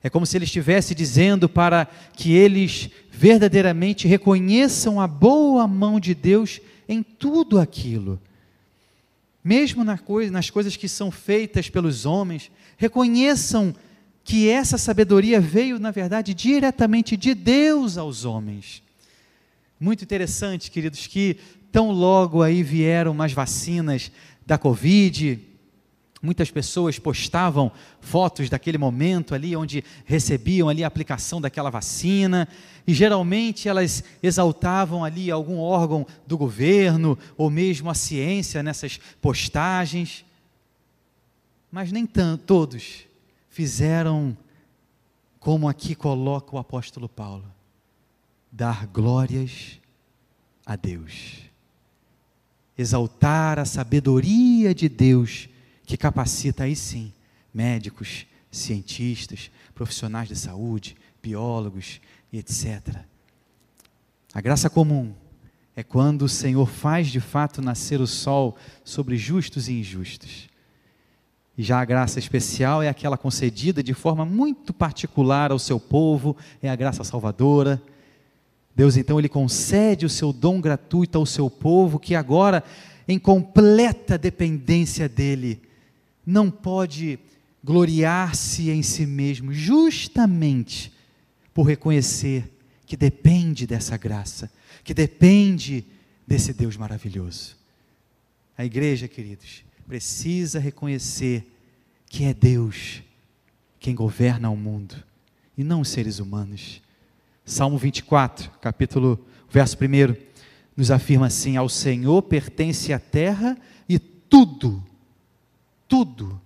É 0.00 0.08
como 0.08 0.24
se 0.24 0.36
ele 0.36 0.44
estivesse 0.44 0.94
dizendo 0.94 1.48
para 1.48 1.86
que 2.12 2.32
eles 2.32 2.88
verdadeiramente 3.10 4.06
reconheçam 4.06 5.00
a 5.00 5.08
boa 5.08 5.66
mão 5.66 5.98
de 5.98 6.14
Deus 6.14 6.60
em 6.88 7.02
tudo 7.02 7.58
aquilo. 7.58 8.20
Mesmo 9.42 9.82
nas 9.82 10.50
coisas 10.50 10.76
que 10.76 10.88
são 10.88 11.10
feitas 11.10 11.68
pelos 11.68 12.06
homens, 12.06 12.48
reconheçam 12.76 13.74
que 14.22 14.48
essa 14.48 14.78
sabedoria 14.78 15.40
veio, 15.40 15.80
na 15.80 15.90
verdade, 15.90 16.32
diretamente 16.32 17.16
de 17.16 17.34
Deus 17.34 17.98
aos 17.98 18.24
homens. 18.24 18.84
Muito 19.78 20.04
interessante, 20.04 20.70
queridos, 20.70 21.06
que 21.06 21.36
tão 21.72 21.90
logo 21.90 22.42
aí 22.42 22.62
vieram 22.62 23.12
umas 23.12 23.32
vacinas 23.32 24.10
da 24.46 24.56
Covid, 24.56 25.40
muitas 26.22 26.50
pessoas 26.50 26.98
postavam 26.98 27.70
fotos 28.00 28.48
daquele 28.48 28.78
momento 28.78 29.34
ali, 29.34 29.56
onde 29.56 29.84
recebiam 30.04 30.68
ali 30.68 30.84
a 30.84 30.86
aplicação 30.86 31.40
daquela 31.40 31.70
vacina, 31.70 32.48
e 32.86 32.94
geralmente 32.94 33.68
elas 33.68 34.04
exaltavam 34.22 35.04
ali 35.04 35.30
algum 35.30 35.58
órgão 35.58 36.06
do 36.26 36.38
governo, 36.38 37.18
ou 37.36 37.50
mesmo 37.50 37.90
a 37.90 37.94
ciência 37.94 38.62
nessas 38.62 38.98
postagens, 39.20 40.24
mas 41.70 41.90
nem 41.90 42.06
tanto, 42.06 42.44
todos 42.44 43.04
fizeram 43.50 44.36
como 45.40 45.68
aqui 45.68 45.94
coloca 45.94 46.54
o 46.54 46.58
apóstolo 46.58 47.08
Paulo, 47.08 47.44
dar 48.54 48.86
glórias 48.86 49.80
a 50.64 50.76
Deus 50.76 51.44
exaltar 52.76 53.58
a 53.58 53.64
sabedoria 53.64 54.74
de 54.74 54.88
Deus, 54.88 55.48
que 55.86 55.96
capacita 55.96 56.64
aí 56.64 56.74
sim 56.74 57.12
médicos, 57.52 58.26
cientistas, 58.50 59.50
profissionais 59.74 60.28
de 60.28 60.36
saúde, 60.36 60.96
biólogos 61.22 62.00
e 62.32 62.38
etc. 62.38 62.96
A 64.32 64.40
graça 64.40 64.68
comum 64.68 65.14
é 65.76 65.82
quando 65.82 66.22
o 66.22 66.28
Senhor 66.28 66.66
faz 66.66 67.08
de 67.08 67.20
fato 67.20 67.62
nascer 67.62 68.00
o 68.00 68.06
sol 68.06 68.56
sobre 68.84 69.16
justos 69.16 69.68
e 69.68 69.74
injustos. 69.74 70.48
E 71.56 71.62
já 71.62 71.80
a 71.80 71.84
graça 71.84 72.18
especial 72.18 72.82
é 72.82 72.88
aquela 72.88 73.16
concedida 73.16 73.82
de 73.82 73.94
forma 73.94 74.24
muito 74.24 74.72
particular 74.72 75.52
ao 75.52 75.58
seu 75.58 75.78
povo, 75.78 76.36
é 76.60 76.68
a 76.68 76.74
graça 76.74 77.04
salvadora 77.04 77.80
Deus 78.74 78.96
então 78.96 79.18
ele 79.18 79.28
concede 79.28 80.04
o 80.04 80.10
seu 80.10 80.32
dom 80.32 80.60
gratuito 80.60 81.18
ao 81.18 81.26
seu 81.26 81.48
povo 81.48 81.98
que 81.98 82.14
agora 82.14 82.64
em 83.06 83.18
completa 83.18 84.18
dependência 84.18 85.08
dele 85.08 85.62
não 86.26 86.50
pode 86.50 87.18
gloriar-se 87.62 88.70
em 88.70 88.82
si 88.82 89.06
mesmo 89.06 89.52
justamente 89.52 90.92
por 91.52 91.62
reconhecer 91.62 92.50
que 92.86 92.96
depende 92.96 93.66
dessa 93.66 93.96
graça, 93.96 94.50
que 94.82 94.92
depende 94.92 95.84
desse 96.26 96.52
Deus 96.52 96.76
maravilhoso. 96.76 97.56
A 98.56 98.64
igreja, 98.64 99.08
queridos, 99.08 99.64
precisa 99.86 100.58
reconhecer 100.58 101.46
que 102.08 102.24
é 102.24 102.34
Deus 102.34 103.02
quem 103.80 103.94
governa 103.94 104.50
o 104.50 104.56
mundo 104.56 105.02
e 105.56 105.64
não 105.64 105.80
os 105.80 105.88
seres 105.88 106.18
humanos. 106.18 106.82
Salmo 107.44 107.76
24, 107.76 108.50
capítulo, 108.60 109.22
verso 109.50 109.76
1, 109.76 110.16
nos 110.74 110.90
afirma 110.90 111.26
assim: 111.26 111.56
Ao 111.56 111.68
Senhor 111.68 112.22
pertence 112.22 112.92
a 112.92 112.98
terra 112.98 113.56
e 113.86 113.98
tudo, 113.98 114.82
tudo 115.86 116.40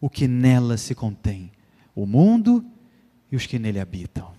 o 0.00 0.08
que 0.08 0.28
nela 0.28 0.76
se 0.76 0.94
contém, 0.94 1.50
o 1.94 2.06
mundo 2.06 2.64
e 3.30 3.34
os 3.34 3.44
que 3.44 3.58
nele 3.58 3.80
habitam. 3.80 4.32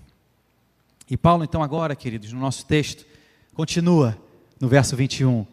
E 1.10 1.18
Paulo, 1.18 1.44
então, 1.44 1.62
agora, 1.62 1.94
queridos, 1.94 2.32
no 2.32 2.40
nosso 2.40 2.66
texto, 2.66 3.06
continua 3.54 4.18
no 4.62 4.70
verso 4.70 4.96
21, 4.96 5.46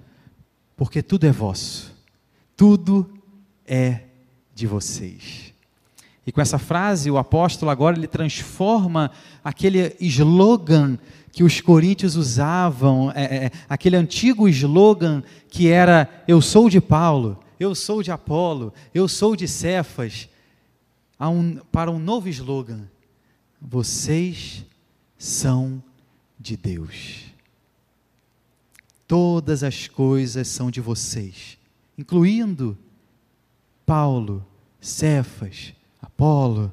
porque 0.77 1.03
tudo 1.03 1.27
é 1.27 1.33
vosso, 1.33 1.93
tudo 2.57 3.13
é 3.67 4.05
de 4.55 4.69
vocês. 4.69 5.53
E 6.29 6.33
com 6.33 6.43
essa 6.43 6.59
frase, 6.59 7.11
o 7.11 7.17
apóstolo 7.17 7.71
agora 7.71 7.97
ele 7.97 8.07
transforma 8.07 9.11
aquele 9.43 9.97
slogan 9.99 10.99
que 11.33 11.43
os 11.43 11.59
coríntios 11.63 12.17
usavam, 12.17 13.11
é, 13.15 13.47
é, 13.47 13.51
aquele 13.67 13.97
antigo 13.97 14.47
slogan 14.47 15.23
que 15.49 15.69
era: 15.69 16.07
Eu 16.29 16.43
sou 16.43 16.69
de 16.69 16.83
Paulo, 16.83 17.41
eu 17.59 17.75
sou 17.75 18.03
de 18.03 18.13
Apolo, 18.13 18.75
eu 18.93 19.09
sou 19.09 19.35
de 19.35 19.49
Cefas, 19.49 20.29
um, 21.19 21.57
para 21.73 21.91
um 21.91 21.99
novo 21.99 22.29
slogan: 22.29 22.83
Vocês 23.59 24.67
são 25.17 25.83
de 26.39 26.59
Deus. 26.59 27.23
Todas 29.07 29.63
as 29.63 29.89
coisas 29.89 30.47
são 30.47 30.71
de 30.71 30.83
vocês, 30.83 31.57
incluindo 31.97 32.77
Paulo, 33.87 34.45
Cefas, 34.79 35.73
Apolo. 36.19 36.73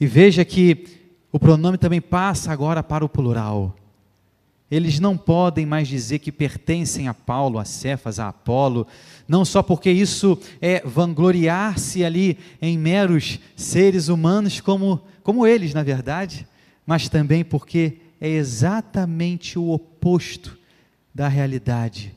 E 0.00 0.04
veja 0.04 0.44
que 0.44 0.84
o 1.30 1.38
pronome 1.38 1.78
também 1.78 2.00
passa 2.00 2.50
agora 2.50 2.82
para 2.82 3.04
o 3.04 3.08
plural. 3.08 3.76
Eles 4.68 4.98
não 4.98 5.16
podem 5.16 5.64
mais 5.64 5.86
dizer 5.86 6.18
que 6.18 6.32
pertencem 6.32 7.06
a 7.06 7.14
Paulo, 7.14 7.56
a 7.56 7.64
Cefas, 7.64 8.18
a 8.18 8.30
Apolo, 8.30 8.84
não 9.28 9.44
só 9.44 9.62
porque 9.62 9.92
isso 9.92 10.36
é 10.60 10.82
vangloriar-se 10.84 12.04
ali 12.04 12.36
em 12.60 12.76
meros 12.76 13.38
seres 13.54 14.08
humanos 14.08 14.60
como, 14.60 15.00
como 15.22 15.46
eles, 15.46 15.72
na 15.72 15.84
verdade, 15.84 16.48
mas 16.84 17.08
também 17.08 17.44
porque 17.44 17.98
é 18.20 18.28
exatamente 18.28 19.56
o 19.56 19.70
oposto 19.70 20.58
da 21.14 21.28
realidade 21.28 22.12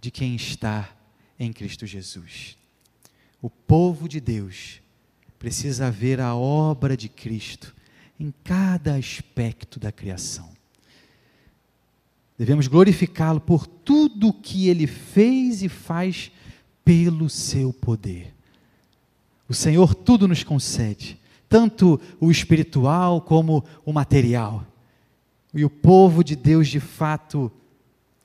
de 0.00 0.12
quem 0.12 0.36
está 0.36 0.88
em 1.40 1.52
Cristo 1.52 1.84
Jesus. 1.86 2.56
O 3.46 3.50
povo 3.50 4.08
de 4.08 4.20
Deus 4.20 4.80
precisa 5.38 5.88
ver 5.88 6.20
a 6.20 6.34
obra 6.34 6.96
de 6.96 7.08
Cristo 7.08 7.76
em 8.18 8.34
cada 8.42 8.96
aspecto 8.96 9.78
da 9.78 9.92
criação. 9.92 10.50
Devemos 12.36 12.66
glorificá-lo 12.66 13.40
por 13.40 13.64
tudo 13.64 14.30
o 14.30 14.32
que 14.32 14.68
ele 14.68 14.88
fez 14.88 15.62
e 15.62 15.68
faz 15.68 16.32
pelo 16.84 17.30
seu 17.30 17.72
poder. 17.72 18.34
O 19.48 19.54
Senhor 19.54 19.94
tudo 19.94 20.26
nos 20.26 20.42
concede, 20.42 21.16
tanto 21.48 22.00
o 22.18 22.32
espiritual 22.32 23.20
como 23.20 23.64
o 23.84 23.92
material. 23.92 24.66
E 25.54 25.64
o 25.64 25.70
povo 25.70 26.24
de 26.24 26.34
Deus, 26.34 26.66
de 26.66 26.80
fato, 26.80 27.48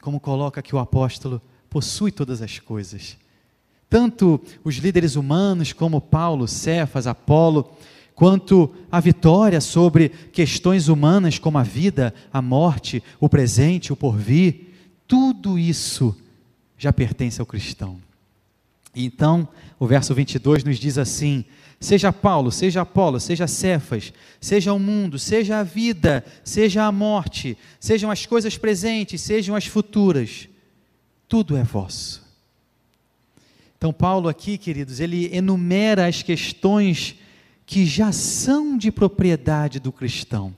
como 0.02 0.20
coloca 0.20 0.62
aqui 0.62 0.76
o 0.76 0.80
apóstolo, 0.80 1.40
possui 1.70 2.12
todas 2.12 2.42
as 2.42 2.58
coisas 2.58 3.21
tanto 3.92 4.40
os 4.64 4.78
líderes 4.78 5.18
humanos 5.18 5.74
como 5.74 6.00
Paulo, 6.00 6.48
Cefas, 6.48 7.06
Apolo, 7.08 7.76
quanto 8.16 8.74
a 8.90 9.02
vitória 9.02 9.60
sobre 9.60 10.08
questões 10.08 10.88
humanas 10.88 11.38
como 11.38 11.58
a 11.58 11.64
vida, 11.64 12.14
a 12.32 12.42
morte, 12.42 13.04
o 13.20 13.28
presente, 13.28 13.92
o 13.92 13.96
porvir, 13.98 14.70
tudo 15.06 15.60
isso 15.60 16.16
já 16.78 16.94
pertence 16.94 17.42
ao 17.42 17.46
cristão. 17.46 17.98
Então, 18.96 19.46
o 19.78 19.86
verso 19.86 20.16
22 20.16 20.64
nos 20.64 20.80
diz 20.80 20.98
assim: 20.98 21.44
seja 21.78 22.14
Paulo, 22.14 22.50
seja 22.50 22.84
Apolo, 22.84 23.20
seja 23.20 23.46
Cefas, 23.46 24.14
seja 24.40 24.72
o 24.72 24.80
mundo, 24.80 25.20
seja 25.20 25.60
a 25.60 25.64
vida, 25.64 26.24
seja 26.46 26.86
a 26.86 26.94
morte, 26.94 27.58
sejam 27.78 28.10
as 28.10 28.26
coisas 28.26 28.58
presentes, 28.58 29.20
sejam 29.20 29.54
as 29.54 29.66
futuras, 29.66 30.48
tudo 31.28 31.58
é 31.58 31.64
vosso. 31.64 32.31
Então, 33.82 33.92
Paulo 33.92 34.30
aqui, 34.30 34.60
queridos, 34.60 35.00
ele 35.00 35.28
enumera 35.36 36.06
as 36.06 36.22
questões 36.22 37.16
que 37.66 37.84
já 37.84 38.12
são 38.12 38.78
de 38.78 38.92
propriedade 38.92 39.80
do 39.80 39.92
cristão. 39.92 40.54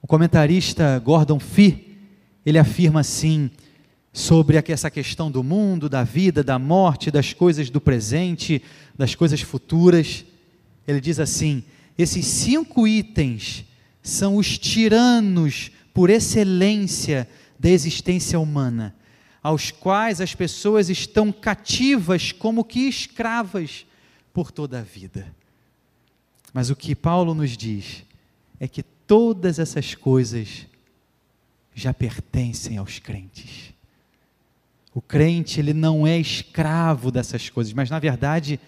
O 0.00 0.06
comentarista 0.06 1.00
Gordon 1.00 1.40
Fee, 1.40 1.98
ele 2.46 2.60
afirma 2.60 3.00
assim, 3.00 3.50
sobre 4.12 4.56
essa 4.56 4.88
questão 4.88 5.32
do 5.32 5.42
mundo, 5.42 5.88
da 5.88 6.04
vida, 6.04 6.44
da 6.44 6.60
morte, 6.60 7.10
das 7.10 7.32
coisas 7.32 7.68
do 7.70 7.80
presente, 7.80 8.62
das 8.96 9.16
coisas 9.16 9.40
futuras. 9.40 10.24
Ele 10.86 11.00
diz 11.00 11.18
assim: 11.18 11.64
esses 11.98 12.24
cinco 12.24 12.86
itens 12.86 13.64
são 14.00 14.36
os 14.36 14.56
tiranos 14.56 15.72
por 15.92 16.08
excelência 16.08 17.28
da 17.58 17.68
existência 17.68 18.38
humana 18.38 18.94
aos 19.42 19.70
quais 19.70 20.20
as 20.20 20.34
pessoas 20.34 20.88
estão 20.88 21.32
cativas 21.32 22.30
como 22.30 22.64
que 22.64 22.80
escravas 22.88 23.84
por 24.32 24.52
toda 24.52 24.78
a 24.78 24.82
vida. 24.82 25.34
Mas 26.52 26.70
o 26.70 26.76
que 26.76 26.94
Paulo 26.94 27.34
nos 27.34 27.56
diz 27.56 28.04
é 28.60 28.68
que 28.68 28.82
todas 28.82 29.58
essas 29.58 29.94
coisas 29.94 30.66
já 31.74 31.92
pertencem 31.92 32.76
aos 32.76 32.98
crentes. 32.98 33.72
O 34.94 35.00
crente, 35.00 35.58
ele 35.58 35.72
não 35.72 36.06
é 36.06 36.18
escravo 36.18 37.10
dessas 37.10 37.48
coisas, 37.48 37.72
mas 37.72 37.90
na 37.90 37.98
verdade, 37.98 38.60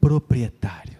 proprietário. 0.00 0.98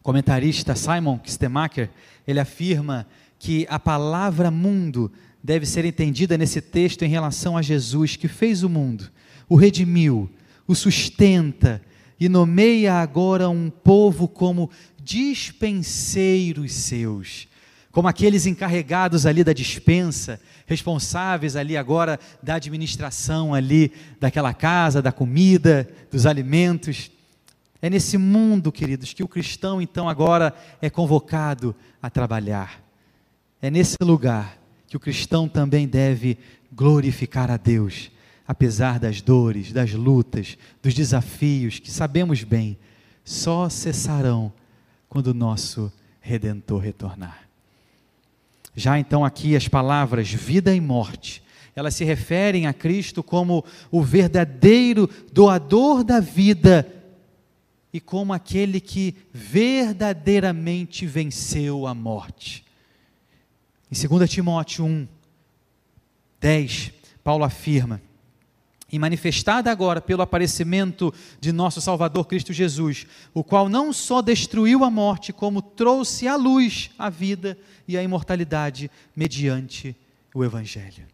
O 0.00 0.02
comentarista 0.02 0.74
Simon 0.74 1.18
Kistemacher, 1.18 1.88
ele 2.26 2.40
afirma 2.40 3.06
que 3.38 3.66
a 3.68 3.78
palavra 3.78 4.50
mundo 4.50 5.10
deve 5.42 5.64
ser 5.64 5.84
entendida 5.84 6.36
nesse 6.36 6.60
texto 6.60 7.02
em 7.02 7.08
relação 7.08 7.56
a 7.56 7.62
Jesus, 7.62 8.16
que 8.16 8.28
fez 8.28 8.62
o 8.62 8.68
mundo, 8.68 9.10
o 9.48 9.54
redimiu, 9.54 10.28
o 10.66 10.74
sustenta 10.74 11.80
e 12.18 12.28
nomeia 12.28 12.94
agora 12.94 13.48
um 13.48 13.70
povo 13.70 14.26
como 14.26 14.70
dispenseiros 15.02 16.72
seus, 16.72 17.46
como 17.92 18.08
aqueles 18.08 18.44
encarregados 18.44 19.24
ali 19.24 19.44
da 19.44 19.52
dispensa, 19.52 20.40
responsáveis 20.66 21.54
ali 21.54 21.76
agora 21.76 22.18
da 22.42 22.56
administração 22.56 23.54
ali 23.54 23.92
daquela 24.18 24.52
casa, 24.52 25.00
da 25.00 25.12
comida, 25.12 25.88
dos 26.10 26.26
alimentos. 26.26 27.10
É 27.80 27.88
nesse 27.88 28.18
mundo, 28.18 28.72
queridos, 28.72 29.12
que 29.14 29.22
o 29.22 29.28
cristão 29.28 29.80
então 29.80 30.08
agora 30.08 30.52
é 30.82 30.90
convocado 30.90 31.74
a 32.02 32.10
trabalhar. 32.10 32.85
É 33.60 33.70
nesse 33.70 33.96
lugar 34.02 34.58
que 34.86 34.96
o 34.96 35.00
cristão 35.00 35.48
também 35.48 35.88
deve 35.88 36.38
glorificar 36.72 37.50
a 37.50 37.56
Deus, 37.56 38.10
apesar 38.46 38.98
das 38.98 39.20
dores, 39.20 39.72
das 39.72 39.92
lutas, 39.92 40.58
dos 40.82 40.94
desafios 40.94 41.78
que 41.78 41.90
sabemos 41.90 42.44
bem, 42.44 42.78
só 43.24 43.68
cessarão 43.68 44.52
quando 45.08 45.28
o 45.28 45.34
nosso 45.34 45.92
redentor 46.20 46.80
retornar. 46.80 47.48
Já 48.74 48.98
então 48.98 49.24
aqui 49.24 49.56
as 49.56 49.66
palavras 49.66 50.30
vida 50.30 50.74
e 50.74 50.80
morte, 50.80 51.42
elas 51.74 51.94
se 51.94 52.04
referem 52.04 52.66
a 52.66 52.74
Cristo 52.74 53.22
como 53.22 53.64
o 53.90 54.02
verdadeiro 54.02 55.08
doador 55.32 56.04
da 56.04 56.20
vida 56.20 56.86
e 57.92 58.00
como 58.00 58.32
aquele 58.34 58.80
que 58.80 59.14
verdadeiramente 59.32 61.06
venceu 61.06 61.86
a 61.86 61.94
morte. 61.94 62.65
Em 63.90 64.08
2 64.08 64.30
Timóteo 64.30 64.84
1, 64.84 65.08
10, 66.40 66.92
Paulo 67.22 67.44
afirma: 67.44 68.00
e 68.90 68.98
manifestada 68.98 69.70
agora 69.70 70.00
pelo 70.00 70.22
aparecimento 70.22 71.12
de 71.40 71.52
nosso 71.52 71.80
Salvador 71.80 72.26
Cristo 72.26 72.52
Jesus, 72.52 73.06
o 73.34 73.42
qual 73.42 73.68
não 73.68 73.92
só 73.92 74.22
destruiu 74.22 74.84
a 74.84 74.90
morte, 74.90 75.32
como 75.32 75.60
trouxe 75.60 76.28
à 76.28 76.36
luz 76.36 76.90
a 76.98 77.10
vida 77.10 77.58
e 77.88 77.96
a 77.96 78.02
imortalidade 78.02 78.90
mediante 79.14 79.96
o 80.32 80.44
Evangelho. 80.44 81.06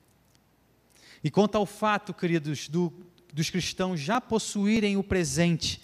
E 1.24 1.30
quanto 1.30 1.56
ao 1.56 1.64
fato, 1.64 2.12
queridos, 2.12 2.68
do, 2.68 2.92
dos 3.32 3.48
cristãos 3.48 4.00
já 4.00 4.20
possuírem 4.20 4.96
o 4.96 5.02
presente, 5.02 5.80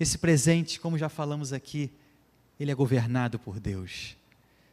esse 0.00 0.16
presente, 0.16 0.80
como 0.80 0.96
já 0.96 1.08
falamos 1.08 1.52
aqui, 1.52 1.90
ele 2.58 2.70
é 2.70 2.74
governado 2.74 3.38
por 3.38 3.60
Deus. 3.60 4.16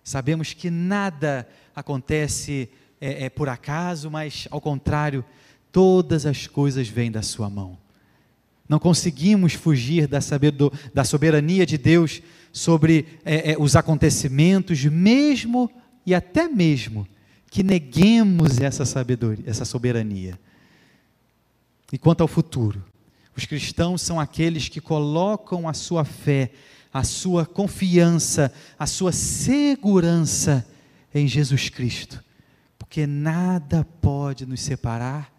Sabemos 0.05 0.53
que 0.53 0.69
nada 0.69 1.49
acontece 1.75 2.69
é, 3.01 3.25
é, 3.25 3.29
por 3.29 3.49
acaso, 3.49 4.11
mas 4.11 4.47
ao 4.51 4.61
contrário, 4.61 5.25
todas 5.71 6.27
as 6.27 6.45
coisas 6.45 6.87
vêm 6.87 7.11
da 7.11 7.23
Sua 7.23 7.49
mão. 7.49 7.75
Não 8.69 8.77
conseguimos 8.77 9.53
fugir 9.53 10.07
da 10.07 11.03
soberania 11.03 11.65
de 11.65 11.79
Deus 11.79 12.21
sobre 12.53 13.19
é, 13.25 13.53
é, 13.53 13.55
os 13.57 13.75
acontecimentos, 13.75 14.85
mesmo 14.85 15.71
e 16.05 16.13
até 16.13 16.47
mesmo 16.47 17.07
que 17.49 17.63
neguemos 17.63 18.59
essa 18.59 18.85
sabedoria, 18.85 19.43
essa 19.47 19.65
soberania. 19.65 20.39
E 21.91 21.97
quanto 21.97 22.21
ao 22.21 22.27
futuro, 22.27 22.85
os 23.35 23.45
cristãos 23.45 24.03
são 24.03 24.19
aqueles 24.19 24.69
que 24.69 24.79
colocam 24.79 25.67
a 25.67 25.73
sua 25.73 26.05
fé, 26.05 26.51
a 26.95 27.03
sua 27.03 27.45
confiança, 27.45 28.53
a 28.79 28.88
sua 28.88 29.12
segurança 29.12 30.65
em 31.13 31.27
Jesus 31.27 31.67
Cristo, 31.67 32.23
porque 32.79 33.05
nada 33.05 33.84
pode 34.01 34.45
nos 34.45 34.62
separar 34.62 35.29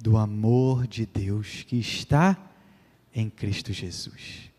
do 0.00 0.16
amor 0.16 0.88
de 0.88 1.06
Deus 1.06 1.62
que 1.62 1.76
está 1.76 2.36
em 3.14 3.30
Cristo 3.30 3.72
Jesus. 3.72 4.50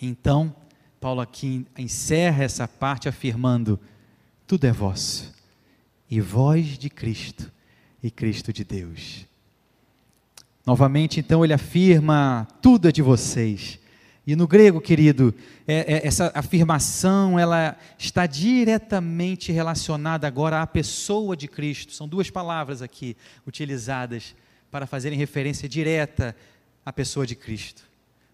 Então, 0.00 0.56
Paulo 0.98 1.20
aqui 1.20 1.66
encerra 1.76 2.44
essa 2.44 2.66
parte 2.66 3.06
afirmando: 3.06 3.78
tudo 4.46 4.64
é 4.64 4.72
vosso, 4.72 5.30
e 6.10 6.22
vós 6.22 6.78
de 6.78 6.88
Cristo, 6.88 7.52
e 8.02 8.10
Cristo 8.10 8.50
de 8.50 8.64
Deus. 8.64 9.26
Novamente, 10.64 11.20
então, 11.20 11.44
ele 11.44 11.52
afirma: 11.52 12.48
tudo 12.62 12.88
é 12.88 12.92
de 12.92 13.02
vocês 13.02 13.78
e 14.26 14.34
no 14.34 14.48
grego, 14.48 14.80
querido, 14.80 15.32
é, 15.68 15.94
é, 15.94 16.06
essa 16.06 16.32
afirmação 16.34 17.38
ela 17.38 17.76
está 17.96 18.26
diretamente 18.26 19.52
relacionada 19.52 20.26
agora 20.26 20.60
à 20.60 20.66
pessoa 20.66 21.36
de 21.36 21.46
Cristo. 21.46 21.92
São 21.92 22.08
duas 22.08 22.28
palavras 22.28 22.82
aqui 22.82 23.16
utilizadas 23.46 24.34
para 24.68 24.84
fazerem 24.84 25.16
referência 25.16 25.68
direta 25.68 26.34
à 26.84 26.92
pessoa 26.92 27.24
de 27.24 27.36
Cristo. 27.36 27.84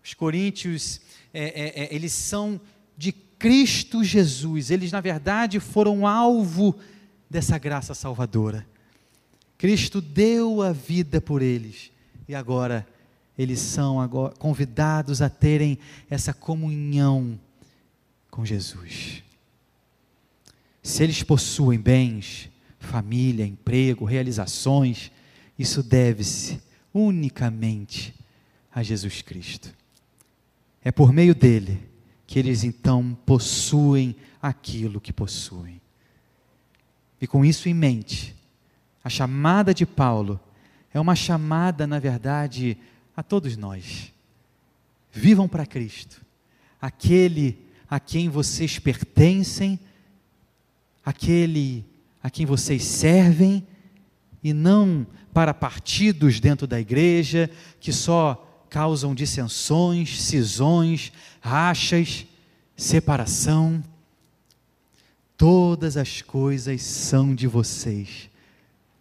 Os 0.02 0.14
coríntios, 0.14 1.02
é, 1.33 1.44
é, 1.44 1.85
é 1.85 1.94
eles 1.94 2.12
são 2.12 2.59
de 2.96 3.12
Cristo 3.12 4.02
Jesus. 4.02 4.70
Eles, 4.70 4.90
na 4.92 5.00
verdade, 5.02 5.61
foram 5.61 6.07
alvo 6.07 6.74
dessa 7.28 7.59
graça 7.59 7.92
salvadora. 7.92 8.66
Cristo 9.59 10.00
deu 10.00 10.62
a 10.62 10.72
vida 10.72 11.20
por 11.20 11.42
eles 11.42 11.92
e 12.26 12.35
agora 12.35 12.87
eles 13.37 13.59
são 13.61 14.01
agora 14.01 14.35
convidados 14.37 15.23
a 15.23 15.31
terem 15.31 15.79
essa 16.11 16.33
comunhão 16.33 17.38
com 18.31 18.45
Jesus. 18.45 19.23
Se 20.83 21.03
eles 21.03 21.23
possuem 21.23 21.79
bens, 21.79 22.51
família, 22.79 23.47
emprego, 23.47 24.05
realizações, 24.05 25.11
isso 25.59 25.83
deve-se 25.83 26.61
unicamente 26.92 28.14
a 28.75 28.83
Jesus 28.83 29.23
Cristo. 29.23 29.73
É 30.85 30.90
por 30.90 31.12
meio 31.12 31.35
dele 31.35 31.88
que 32.27 32.38
eles 32.38 32.64
então 32.64 33.16
possuem 33.25 34.16
aquilo 34.40 35.01
que 35.01 35.12
possuem. 35.12 35.81
E 37.21 37.27
com 37.27 37.45
isso 37.45 37.68
em 37.68 37.75
mente, 37.75 38.35
a 39.05 39.09
chamada 39.09 39.73
de 39.73 39.87
Paulo 39.87 40.40
é 40.92 40.99
uma 40.99 41.14
chamada, 41.14 41.87
na 41.87 41.99
verdade, 41.99 42.77
a 43.16 43.22
todos 43.22 43.57
nós. 43.57 44.12
Vivam 45.11 45.46
para 45.46 45.66
Cristo, 45.66 46.25
aquele 46.81 47.59
a 47.88 48.01
quem 48.01 48.29
vocês 48.29 48.79
pertencem, 48.79 49.79
aquele 51.05 51.85
a 52.22 52.31
quem 52.31 52.46
vocês 52.46 52.85
servem, 52.85 53.66
e 54.42 54.53
não 54.53 55.07
para 55.33 55.55
partidos 55.55 56.40
dentro 56.40 56.66
da 56.66 56.81
igreja 56.81 57.51
que 57.79 57.92
só 57.92 58.64
causam 58.68 59.14
dissensões, 59.14 60.20
cisões, 60.22 61.12
rachas, 61.40 62.27
separação. 62.77 63.83
Todas 65.37 65.96
as 65.96 66.22
coisas 66.22 66.83
são 66.83 67.35
de 67.35 67.46
vocês, 67.46 68.31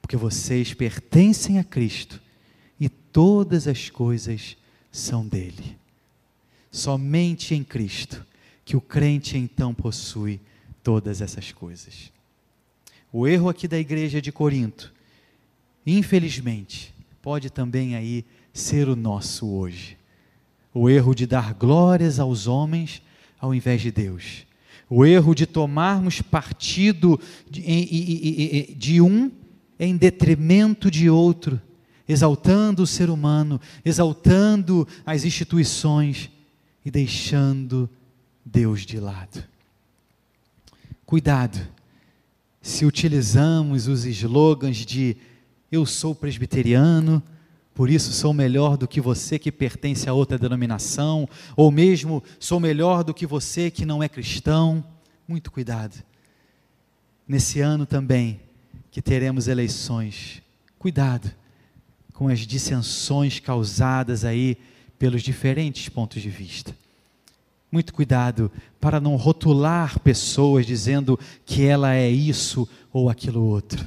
porque 0.02 0.18
vocês 0.18 0.74
pertencem 0.74 1.58
a 1.58 1.64
Cristo 1.64 2.22
todas 3.12 3.68
as 3.68 3.90
coisas 3.90 4.58
são 4.92 5.28
dele. 5.28 5.78
Somente 6.72 7.54
em 7.54 7.64
Cristo 7.64 8.26
que 8.64 8.76
o 8.76 8.82
crente 8.82 9.38
então 9.38 9.74
possui 9.74 10.40
todas 10.84 11.22
essas 11.22 11.52
coisas. 11.52 12.12
O 13.12 13.28
erro 13.28 13.50
aqui 13.50 13.68
da 13.68 13.78
igreja 13.78 14.22
de 14.22 14.32
Corinto, 14.32 14.94
infelizmente, 15.86 16.94
pode 17.22 17.50
também 17.50 17.96
aí 17.96 18.26
ser 18.54 18.88
o 18.88 18.96
nosso 18.96 19.48
hoje. 19.50 19.98
O 20.74 20.90
erro 20.90 21.14
de 21.14 21.26
dar 21.26 21.54
glórias 21.54 22.20
aos 22.20 22.48
homens 22.48 23.02
ao 23.40 23.54
invés 23.54 23.82
de 23.82 23.92
Deus. 23.92 24.46
O 24.90 25.06
erro 25.06 25.34
de 25.36 25.46
tomarmos 25.46 26.22
partido 26.22 27.20
de, 27.50 27.62
de, 27.62 28.76
de 28.76 29.02
um 29.02 29.32
em 29.80 29.98
detrimento 29.98 30.92
de 30.92 31.10
outro 31.10 31.60
exaltando 32.12 32.84
o 32.84 32.88
ser 32.88 33.10
humano, 33.10 33.60
exaltando 33.86 34.88
as 35.06 35.24
instituições 35.24 36.30
e 36.84 36.92
deixando 36.92 37.90
Deus 38.46 38.86
de 38.86 39.00
lado. 39.00 39.44
Cuidado, 41.06 41.60
se 42.62 42.86
utilizamos 42.86 43.88
os 43.88 44.06
slogans 44.06 44.78
de 44.78 45.16
eu 45.72 45.86
sou 45.86 46.14
presbiteriano, 46.14 47.24
por 47.74 47.90
isso 47.90 48.12
sou 48.12 48.34
melhor 48.34 48.78
do 48.78 48.88
que 48.88 49.00
você 49.00 49.40
que 49.40 49.52
pertence 49.52 50.10
a 50.10 50.14
outra 50.14 50.38
denominação, 50.38 51.28
ou 51.56 51.72
mesmo 51.72 52.22
sou 52.40 52.60
melhor 52.60 53.04
do 53.04 53.14
que 53.14 53.26
você 53.26 53.72
que 53.72 53.86
não 53.86 54.04
é 54.04 54.10
cristão. 54.10 54.84
Muito 55.28 55.50
cuidado. 55.50 56.04
Nesse 57.26 57.62
ano 57.62 57.86
também, 57.86 58.42
que 58.90 59.02
teremos 59.02 59.48
eleições, 59.48 60.42
cuidado 60.78 61.41
com 62.22 62.28
as 62.28 62.42
dissensões 62.42 63.40
causadas 63.40 64.24
aí 64.24 64.56
pelos 65.00 65.24
diferentes 65.24 65.90
pontos 65.90 66.22
de 66.22 66.30
vista. 66.30 66.78
Muito 67.72 67.96
cuidado 67.96 68.52
para 68.80 69.00
não 69.00 69.16
rotular 69.16 70.00
pessoas 70.02 70.64
dizendo 70.64 71.20
que 71.48 71.66
ela 71.66 71.96
é 71.96 72.08
isso 72.08 72.70
ou 72.94 73.10
aquilo 73.10 73.44
outro. 73.44 73.84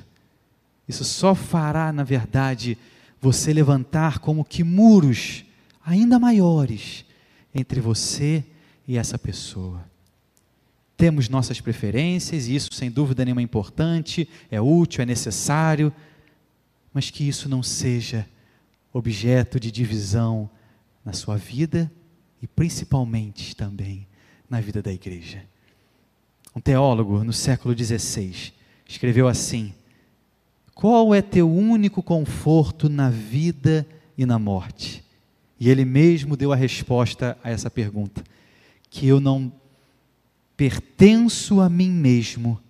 Isso 0.88 1.04
só 1.04 1.32
fará, 1.32 1.92
na 1.92 2.02
verdade, 2.02 2.76
você 3.20 3.52
levantar 3.52 4.18
como 4.18 4.44
que 4.44 4.64
muros 4.64 5.44
ainda 5.86 6.18
maiores 6.18 7.04
entre 7.54 7.80
você 7.80 8.42
e 8.88 8.98
essa 8.98 9.16
pessoa. 9.16 9.80
temos 10.96 11.28
nossas 11.28 11.60
preferências, 11.60 12.48
e 12.48 12.56
isso 12.56 12.74
sem 12.74 12.90
dúvida 12.90 13.24
nenhuma 13.24 13.42
é 13.42 13.44
importante, 13.44 14.28
é 14.50 14.60
útil, 14.60 15.02
é 15.02 15.06
necessário, 15.06 15.92
mas 16.94 17.10
que 17.10 17.28
isso 17.28 17.48
não 17.48 17.62
seja 17.62 18.26
objeto 18.92 19.58
de 19.58 19.72
divisão 19.72 20.48
na 21.04 21.12
sua 21.12 21.36
vida 21.36 21.90
e 22.40 22.46
principalmente 22.46 23.56
também 23.56 24.06
na 24.48 24.60
vida 24.60 24.80
da 24.80 24.92
igreja. 24.92 25.42
Um 26.54 26.60
teólogo 26.60 27.24
no 27.24 27.32
século 27.32 27.76
XVI 27.76 28.52
escreveu 28.88 29.26
assim: 29.26 29.74
Qual 30.72 31.12
é 31.12 31.20
teu 31.20 31.50
único 31.50 32.00
conforto 32.00 32.88
na 32.88 33.10
vida 33.10 33.84
e 34.16 34.24
na 34.24 34.38
morte? 34.38 35.04
E 35.58 35.68
ele 35.68 35.84
mesmo 35.84 36.36
deu 36.36 36.52
a 36.52 36.56
resposta 36.56 37.36
a 37.42 37.50
essa 37.50 37.68
pergunta: 37.68 38.22
que 38.88 39.08
eu 39.08 39.18
não 39.18 39.52
pertenço 40.56 41.60
a 41.60 41.68
mim 41.68 41.90
mesmo, 41.90 42.60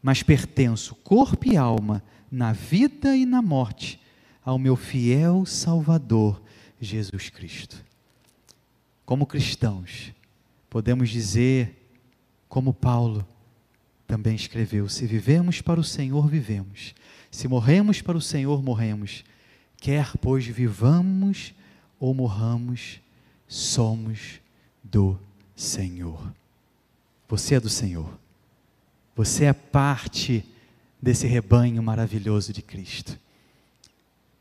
mas 0.00 0.22
pertenço 0.22 0.94
corpo 0.96 1.48
e 1.48 1.56
alma, 1.56 2.02
na 2.30 2.52
vida 2.52 3.16
e 3.16 3.24
na 3.24 3.40
morte, 3.40 4.00
ao 4.44 4.58
meu 4.58 4.76
fiel 4.76 5.44
Salvador, 5.46 6.42
Jesus 6.80 7.28
Cristo. 7.28 7.84
Como 9.04 9.26
cristãos, 9.26 10.12
podemos 10.70 11.10
dizer, 11.10 11.90
como 12.48 12.72
Paulo 12.72 13.26
também 14.06 14.34
escreveu: 14.34 14.88
se 14.88 15.06
vivemos 15.06 15.60
para 15.60 15.80
o 15.80 15.84
Senhor, 15.84 16.28
vivemos, 16.28 16.94
se 17.30 17.48
morremos 17.48 18.00
para 18.00 18.16
o 18.16 18.22
Senhor, 18.22 18.62
morremos, 18.62 19.24
quer 19.76 20.16
pois 20.18 20.46
vivamos 20.46 21.54
ou 21.98 22.14
morramos, 22.14 23.00
somos 23.46 24.40
do 24.82 25.18
Senhor. 25.54 26.32
Você 27.28 27.56
é 27.56 27.60
do 27.60 27.68
Senhor. 27.68 28.18
Você 29.14 29.44
é 29.46 29.52
parte 29.52 30.44
desse 31.00 31.26
rebanho 31.26 31.82
maravilhoso 31.82 32.52
de 32.52 32.62
Cristo. 32.62 33.18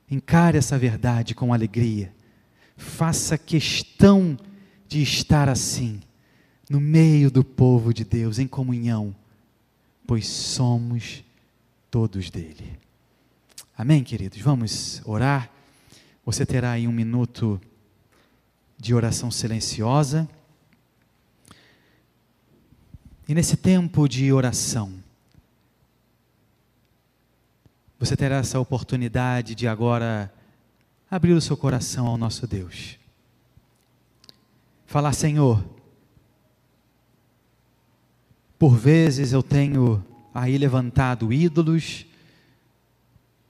Encare 0.09 0.57
essa 0.57 0.77
verdade 0.77 1.35
com 1.35 1.53
alegria. 1.53 2.13
Faça 2.75 3.37
questão 3.37 4.37
de 4.87 5.01
estar 5.01 5.49
assim, 5.49 5.99
no 6.69 6.79
meio 6.79 7.29
do 7.29 7.43
povo 7.43 7.93
de 7.93 8.03
Deus, 8.05 8.39
em 8.39 8.47
comunhão, 8.47 9.15
pois 10.05 10.27
somos 10.27 11.23
todos 11.91 12.29
dele. 12.29 12.77
Amém, 13.77 14.03
queridos? 14.03 14.39
Vamos 14.39 15.01
orar. 15.05 15.51
Você 16.25 16.45
terá 16.45 16.71
aí 16.71 16.87
um 16.87 16.91
minuto 16.91 17.59
de 18.77 18.93
oração 18.93 19.29
silenciosa. 19.29 20.27
E 23.27 23.33
nesse 23.33 23.57
tempo 23.57 24.07
de 24.07 24.31
oração, 24.31 24.93
você 27.99 28.15
terá 28.15 28.37
essa 28.37 28.59
oportunidade 28.59 29.55
de 29.55 29.67
agora 29.67 30.31
abrir 31.09 31.33
o 31.33 31.41
seu 31.41 31.57
coração 31.57 32.07
ao 32.07 32.17
nosso 32.17 32.45
Deus. 32.45 32.97
Falar, 34.85 35.13
Senhor, 35.13 35.63
por 38.57 38.75
vezes 38.75 39.33
eu 39.33 39.43
tenho 39.43 40.03
aí 40.33 40.57
levantado 40.57 41.33
ídolos, 41.33 42.05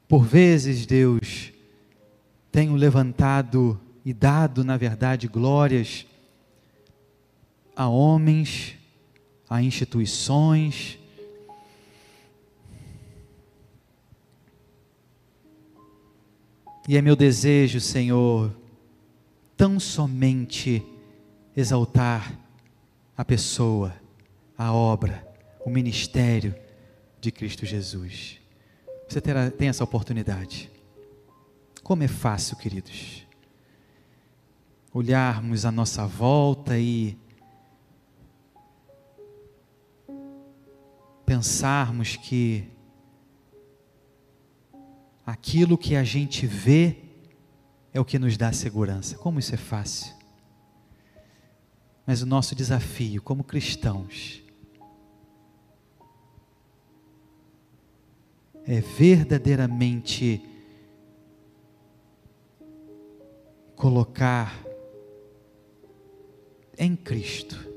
por 0.07 0.23
vezes, 0.23 0.85
Deus, 0.85 1.51
tenho 2.51 2.75
levantado 2.75 3.79
e 4.05 4.13
dado, 4.13 4.63
na 4.63 4.77
verdade, 4.77 5.27
glórias 5.27 6.05
a 7.77 7.87
homens, 7.87 8.75
a 9.47 9.61
instituições. 9.61 10.97
E 16.87 16.95
é 16.95 17.01
meu 17.01 17.17
desejo, 17.17 17.81
Senhor, 17.81 18.55
tão 19.57 19.77
somente 19.77 20.81
exaltar 21.55 22.39
a 23.17 23.25
pessoa, 23.25 23.93
a 24.57 24.71
obra, 24.71 25.27
o 25.65 25.69
ministério 25.69 26.55
de 27.19 27.29
Cristo 27.29 27.65
Jesus. 27.65 28.39
Você 29.05 29.19
terá, 29.19 29.51
tem 29.51 29.67
essa 29.67 29.83
oportunidade. 29.83 30.71
Como 31.83 32.03
é 32.03 32.07
fácil, 32.07 32.55
queridos, 32.55 33.27
olharmos 34.93 35.65
à 35.65 35.71
nossa 35.71 36.07
volta 36.07 36.79
e 36.79 37.17
pensarmos 41.25 42.15
que 42.15 42.76
aquilo 45.27 45.77
que 45.77 45.95
a 45.95 46.03
gente 46.03 46.47
vê 46.47 47.03
é 47.93 47.99
o 47.99 48.05
que 48.05 48.17
nos 48.17 48.37
dá 48.37 48.51
segurança. 48.53 49.17
Como 49.17 49.37
isso 49.39 49.53
é 49.53 49.57
fácil. 49.57 50.15
Mas 52.05 52.21
o 52.21 52.25
nosso 52.25 52.55
desafio 52.55 53.21
como 53.21 53.43
cristãos 53.43 54.41
é 58.65 58.79
verdadeiramente 58.79 60.41
colocar 63.75 64.63
em 66.77 66.95
Cristo 66.95 67.67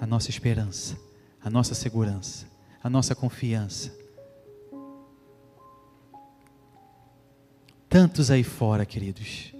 a 0.00 0.06
nossa 0.06 0.30
esperança, 0.30 0.98
a 1.40 1.48
nossa 1.48 1.74
segurança 1.74 2.56
a 2.86 2.88
nossa 2.88 3.16
confiança. 3.16 3.92
Tantos 7.88 8.30
aí 8.30 8.42
fora, 8.42 8.84
queridos, 8.84 9.54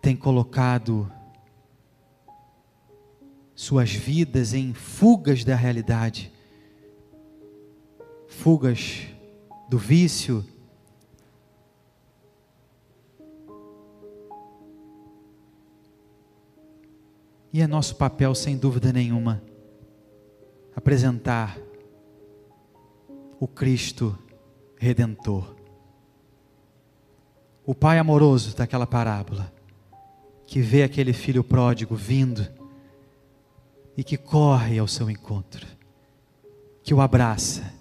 têm 0.00 0.16
colocado 0.16 1.10
suas 3.54 3.90
vidas 3.92 4.54
em 4.54 4.72
fugas 4.72 5.44
da 5.44 5.54
realidade, 5.54 6.32
fugas 8.26 9.06
do 9.68 9.78
vício, 9.78 10.44
E 17.52 17.60
é 17.60 17.66
nosso 17.66 17.96
papel, 17.96 18.32
sem 18.32 18.56
dúvida 18.56 18.92
nenhuma, 18.92 19.42
apresentar 20.74 21.58
o 23.40 23.48
Cristo 23.48 24.16
Redentor. 24.76 25.56
O 27.64 27.74
Pai 27.74 27.98
amoroso 27.98 28.54
daquela 28.54 28.86
parábola, 28.86 29.50
que 30.46 30.60
vê 30.60 30.82
aquele 30.82 31.14
filho 31.14 31.42
pródigo 31.42 31.96
vindo 31.96 32.46
e 33.96 34.04
que 34.04 34.18
corre 34.18 34.78
ao 34.78 34.86
seu 34.86 35.10
encontro, 35.10 35.66
que 36.82 36.92
o 36.92 37.00
abraça, 37.00 37.72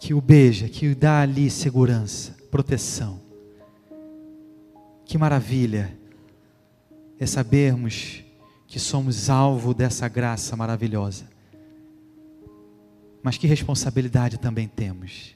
que 0.00 0.12
o 0.12 0.20
beija, 0.20 0.68
que 0.68 0.88
o 0.88 0.96
dá 0.96 1.20
ali 1.20 1.48
segurança, 1.48 2.36
proteção. 2.50 3.20
Que 5.04 5.16
maravilha 5.16 5.96
é 7.20 7.26
sabermos 7.26 8.24
que 8.66 8.80
somos 8.80 9.30
alvo 9.30 9.72
dessa 9.72 10.08
graça 10.08 10.56
maravilhosa. 10.56 11.30
Mas 13.22 13.38
que 13.38 13.46
responsabilidade 13.46 14.38
também 14.38 14.66
temos 14.66 15.34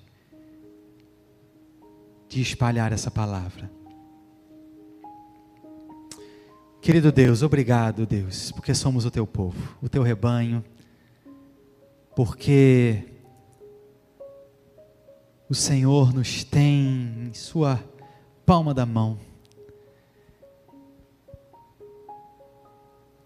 de 2.28 2.40
espalhar 2.40 2.92
essa 2.92 3.10
palavra. 3.10 3.70
Querido 6.80 7.10
Deus, 7.10 7.42
obrigado, 7.42 8.06
Deus, 8.06 8.52
porque 8.52 8.74
somos 8.74 9.04
o 9.04 9.10
teu 9.10 9.26
povo, 9.26 9.76
o 9.82 9.88
teu 9.88 10.02
rebanho, 10.02 10.64
porque 12.14 13.02
o 15.48 15.54
Senhor 15.54 16.12
nos 16.12 16.44
tem 16.44 17.28
em 17.28 17.34
Sua 17.34 17.82
palma 18.44 18.72
da 18.72 18.86
mão. 18.86 19.18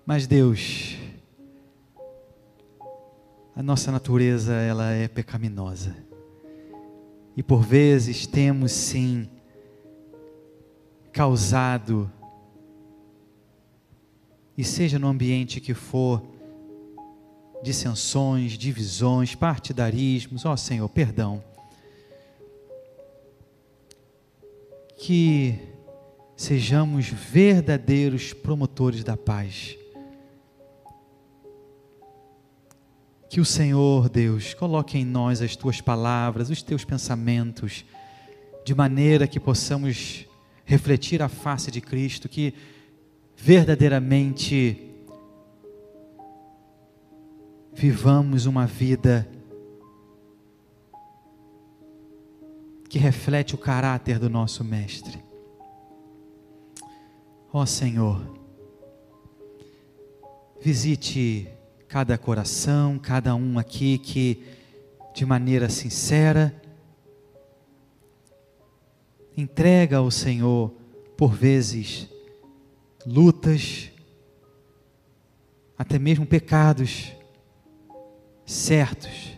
Mas 0.07 0.27
Deus, 0.27 0.97
a 3.61 3.63
nossa 3.63 3.93
natureza 3.93 4.55
ela 4.55 4.91
é 4.91 5.07
pecaminosa. 5.07 5.95
E 7.37 7.43
por 7.43 7.63
vezes 7.63 8.27
temos 8.27 8.73
sim 8.73 9.29
causado 11.13 12.11
e 14.57 14.65
seja 14.65 14.99
no 14.99 15.07
ambiente 15.07 15.61
que 15.61 15.75
for, 15.75 16.23
dissensões, 17.63 18.53
divisões, 18.53 19.35
partidarismos, 19.35 20.47
ó 20.47 20.57
Senhor, 20.57 20.89
perdão. 20.89 21.45
Que 24.97 25.59
sejamos 26.35 27.09
verdadeiros 27.11 28.33
promotores 28.33 29.05
da 29.05 29.19
paz. 29.19 29.77
Que 33.31 33.41
o 33.41 33.45
Senhor, 33.45 34.09
Deus, 34.09 34.55
coloque 34.55 34.99
em 34.99 35.05
nós 35.05 35.41
as 35.41 35.55
tuas 35.55 35.81
palavras, 35.81 36.51
os 36.51 36.63
teus 36.63 36.85
pensamentos, 36.85 37.85
de 38.65 38.75
maneira 38.75 39.29
que 39.29 39.39
possamos 39.39 40.27
refletir 40.65 41.23
a 41.23 41.29
face 41.29 41.71
de 41.71 41.81
Cristo, 41.81 42.29
que 42.29 42.53
verdadeiramente 43.37 44.93
vivamos 47.73 48.47
uma 48.47 48.67
vida 48.67 49.31
que 52.89 52.99
reflete 52.99 53.55
o 53.55 53.59
caráter 53.59 54.19
do 54.19 54.29
nosso 54.29 54.65
Mestre. 54.65 55.23
Ó 57.53 57.65
Senhor, 57.65 58.21
visite 60.61 61.60
cada 61.91 62.17
coração, 62.17 63.01
cada 63.01 63.35
um 63.35 63.59
aqui 63.59 63.99
que, 63.99 64.45
de 65.13 65.27
maneira 65.27 65.69
sincera, 65.69 66.55
entrega 69.37 69.97
ao 69.97 70.09
Senhor, 70.09 70.73
por 71.17 71.33
vezes, 71.33 72.09
lutas, 73.05 73.91
até 75.77 75.99
mesmo 75.99 76.25
pecados, 76.25 77.11
certos 78.47 79.37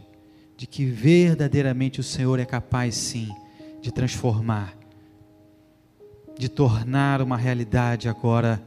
de 0.54 0.66
que 0.66 0.84
verdadeiramente 0.84 2.00
o 2.00 2.04
Senhor 2.04 2.38
é 2.38 2.44
capaz, 2.44 2.94
sim, 2.94 3.34
de 3.80 3.90
transformar, 3.90 4.76
de 6.38 6.50
tornar 6.50 7.22
uma 7.22 7.38
realidade 7.38 8.10
agora 8.10 8.62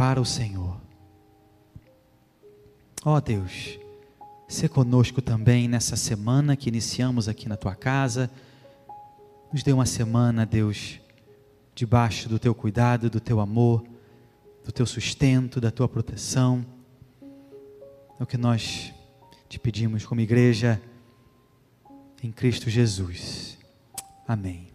para 0.00 0.18
o 0.18 0.24
Senhor. 0.24 0.80
Ó 3.04 3.16
oh 3.16 3.20
Deus, 3.20 3.78
se 4.48 4.66
conosco 4.66 5.20
também 5.20 5.68
nessa 5.68 5.94
semana 5.94 6.56
que 6.56 6.70
iniciamos 6.70 7.28
aqui 7.28 7.46
na 7.46 7.54
tua 7.54 7.74
casa. 7.74 8.30
Nos 9.52 9.62
dê 9.62 9.74
uma 9.74 9.84
semana, 9.84 10.46
Deus, 10.46 10.98
debaixo 11.74 12.30
do 12.30 12.38
teu 12.38 12.54
cuidado, 12.54 13.10
do 13.10 13.20
teu 13.20 13.40
amor, 13.40 13.84
do 14.64 14.72
teu 14.72 14.86
sustento, 14.86 15.60
da 15.60 15.70
tua 15.70 15.86
proteção. 15.86 16.64
É 18.18 18.22
o 18.22 18.26
que 18.26 18.38
nós 18.38 18.94
te 19.50 19.58
pedimos 19.58 20.06
como 20.06 20.22
igreja 20.22 20.80
em 22.22 22.32
Cristo 22.32 22.70
Jesus. 22.70 23.58
Amém. 24.26 24.69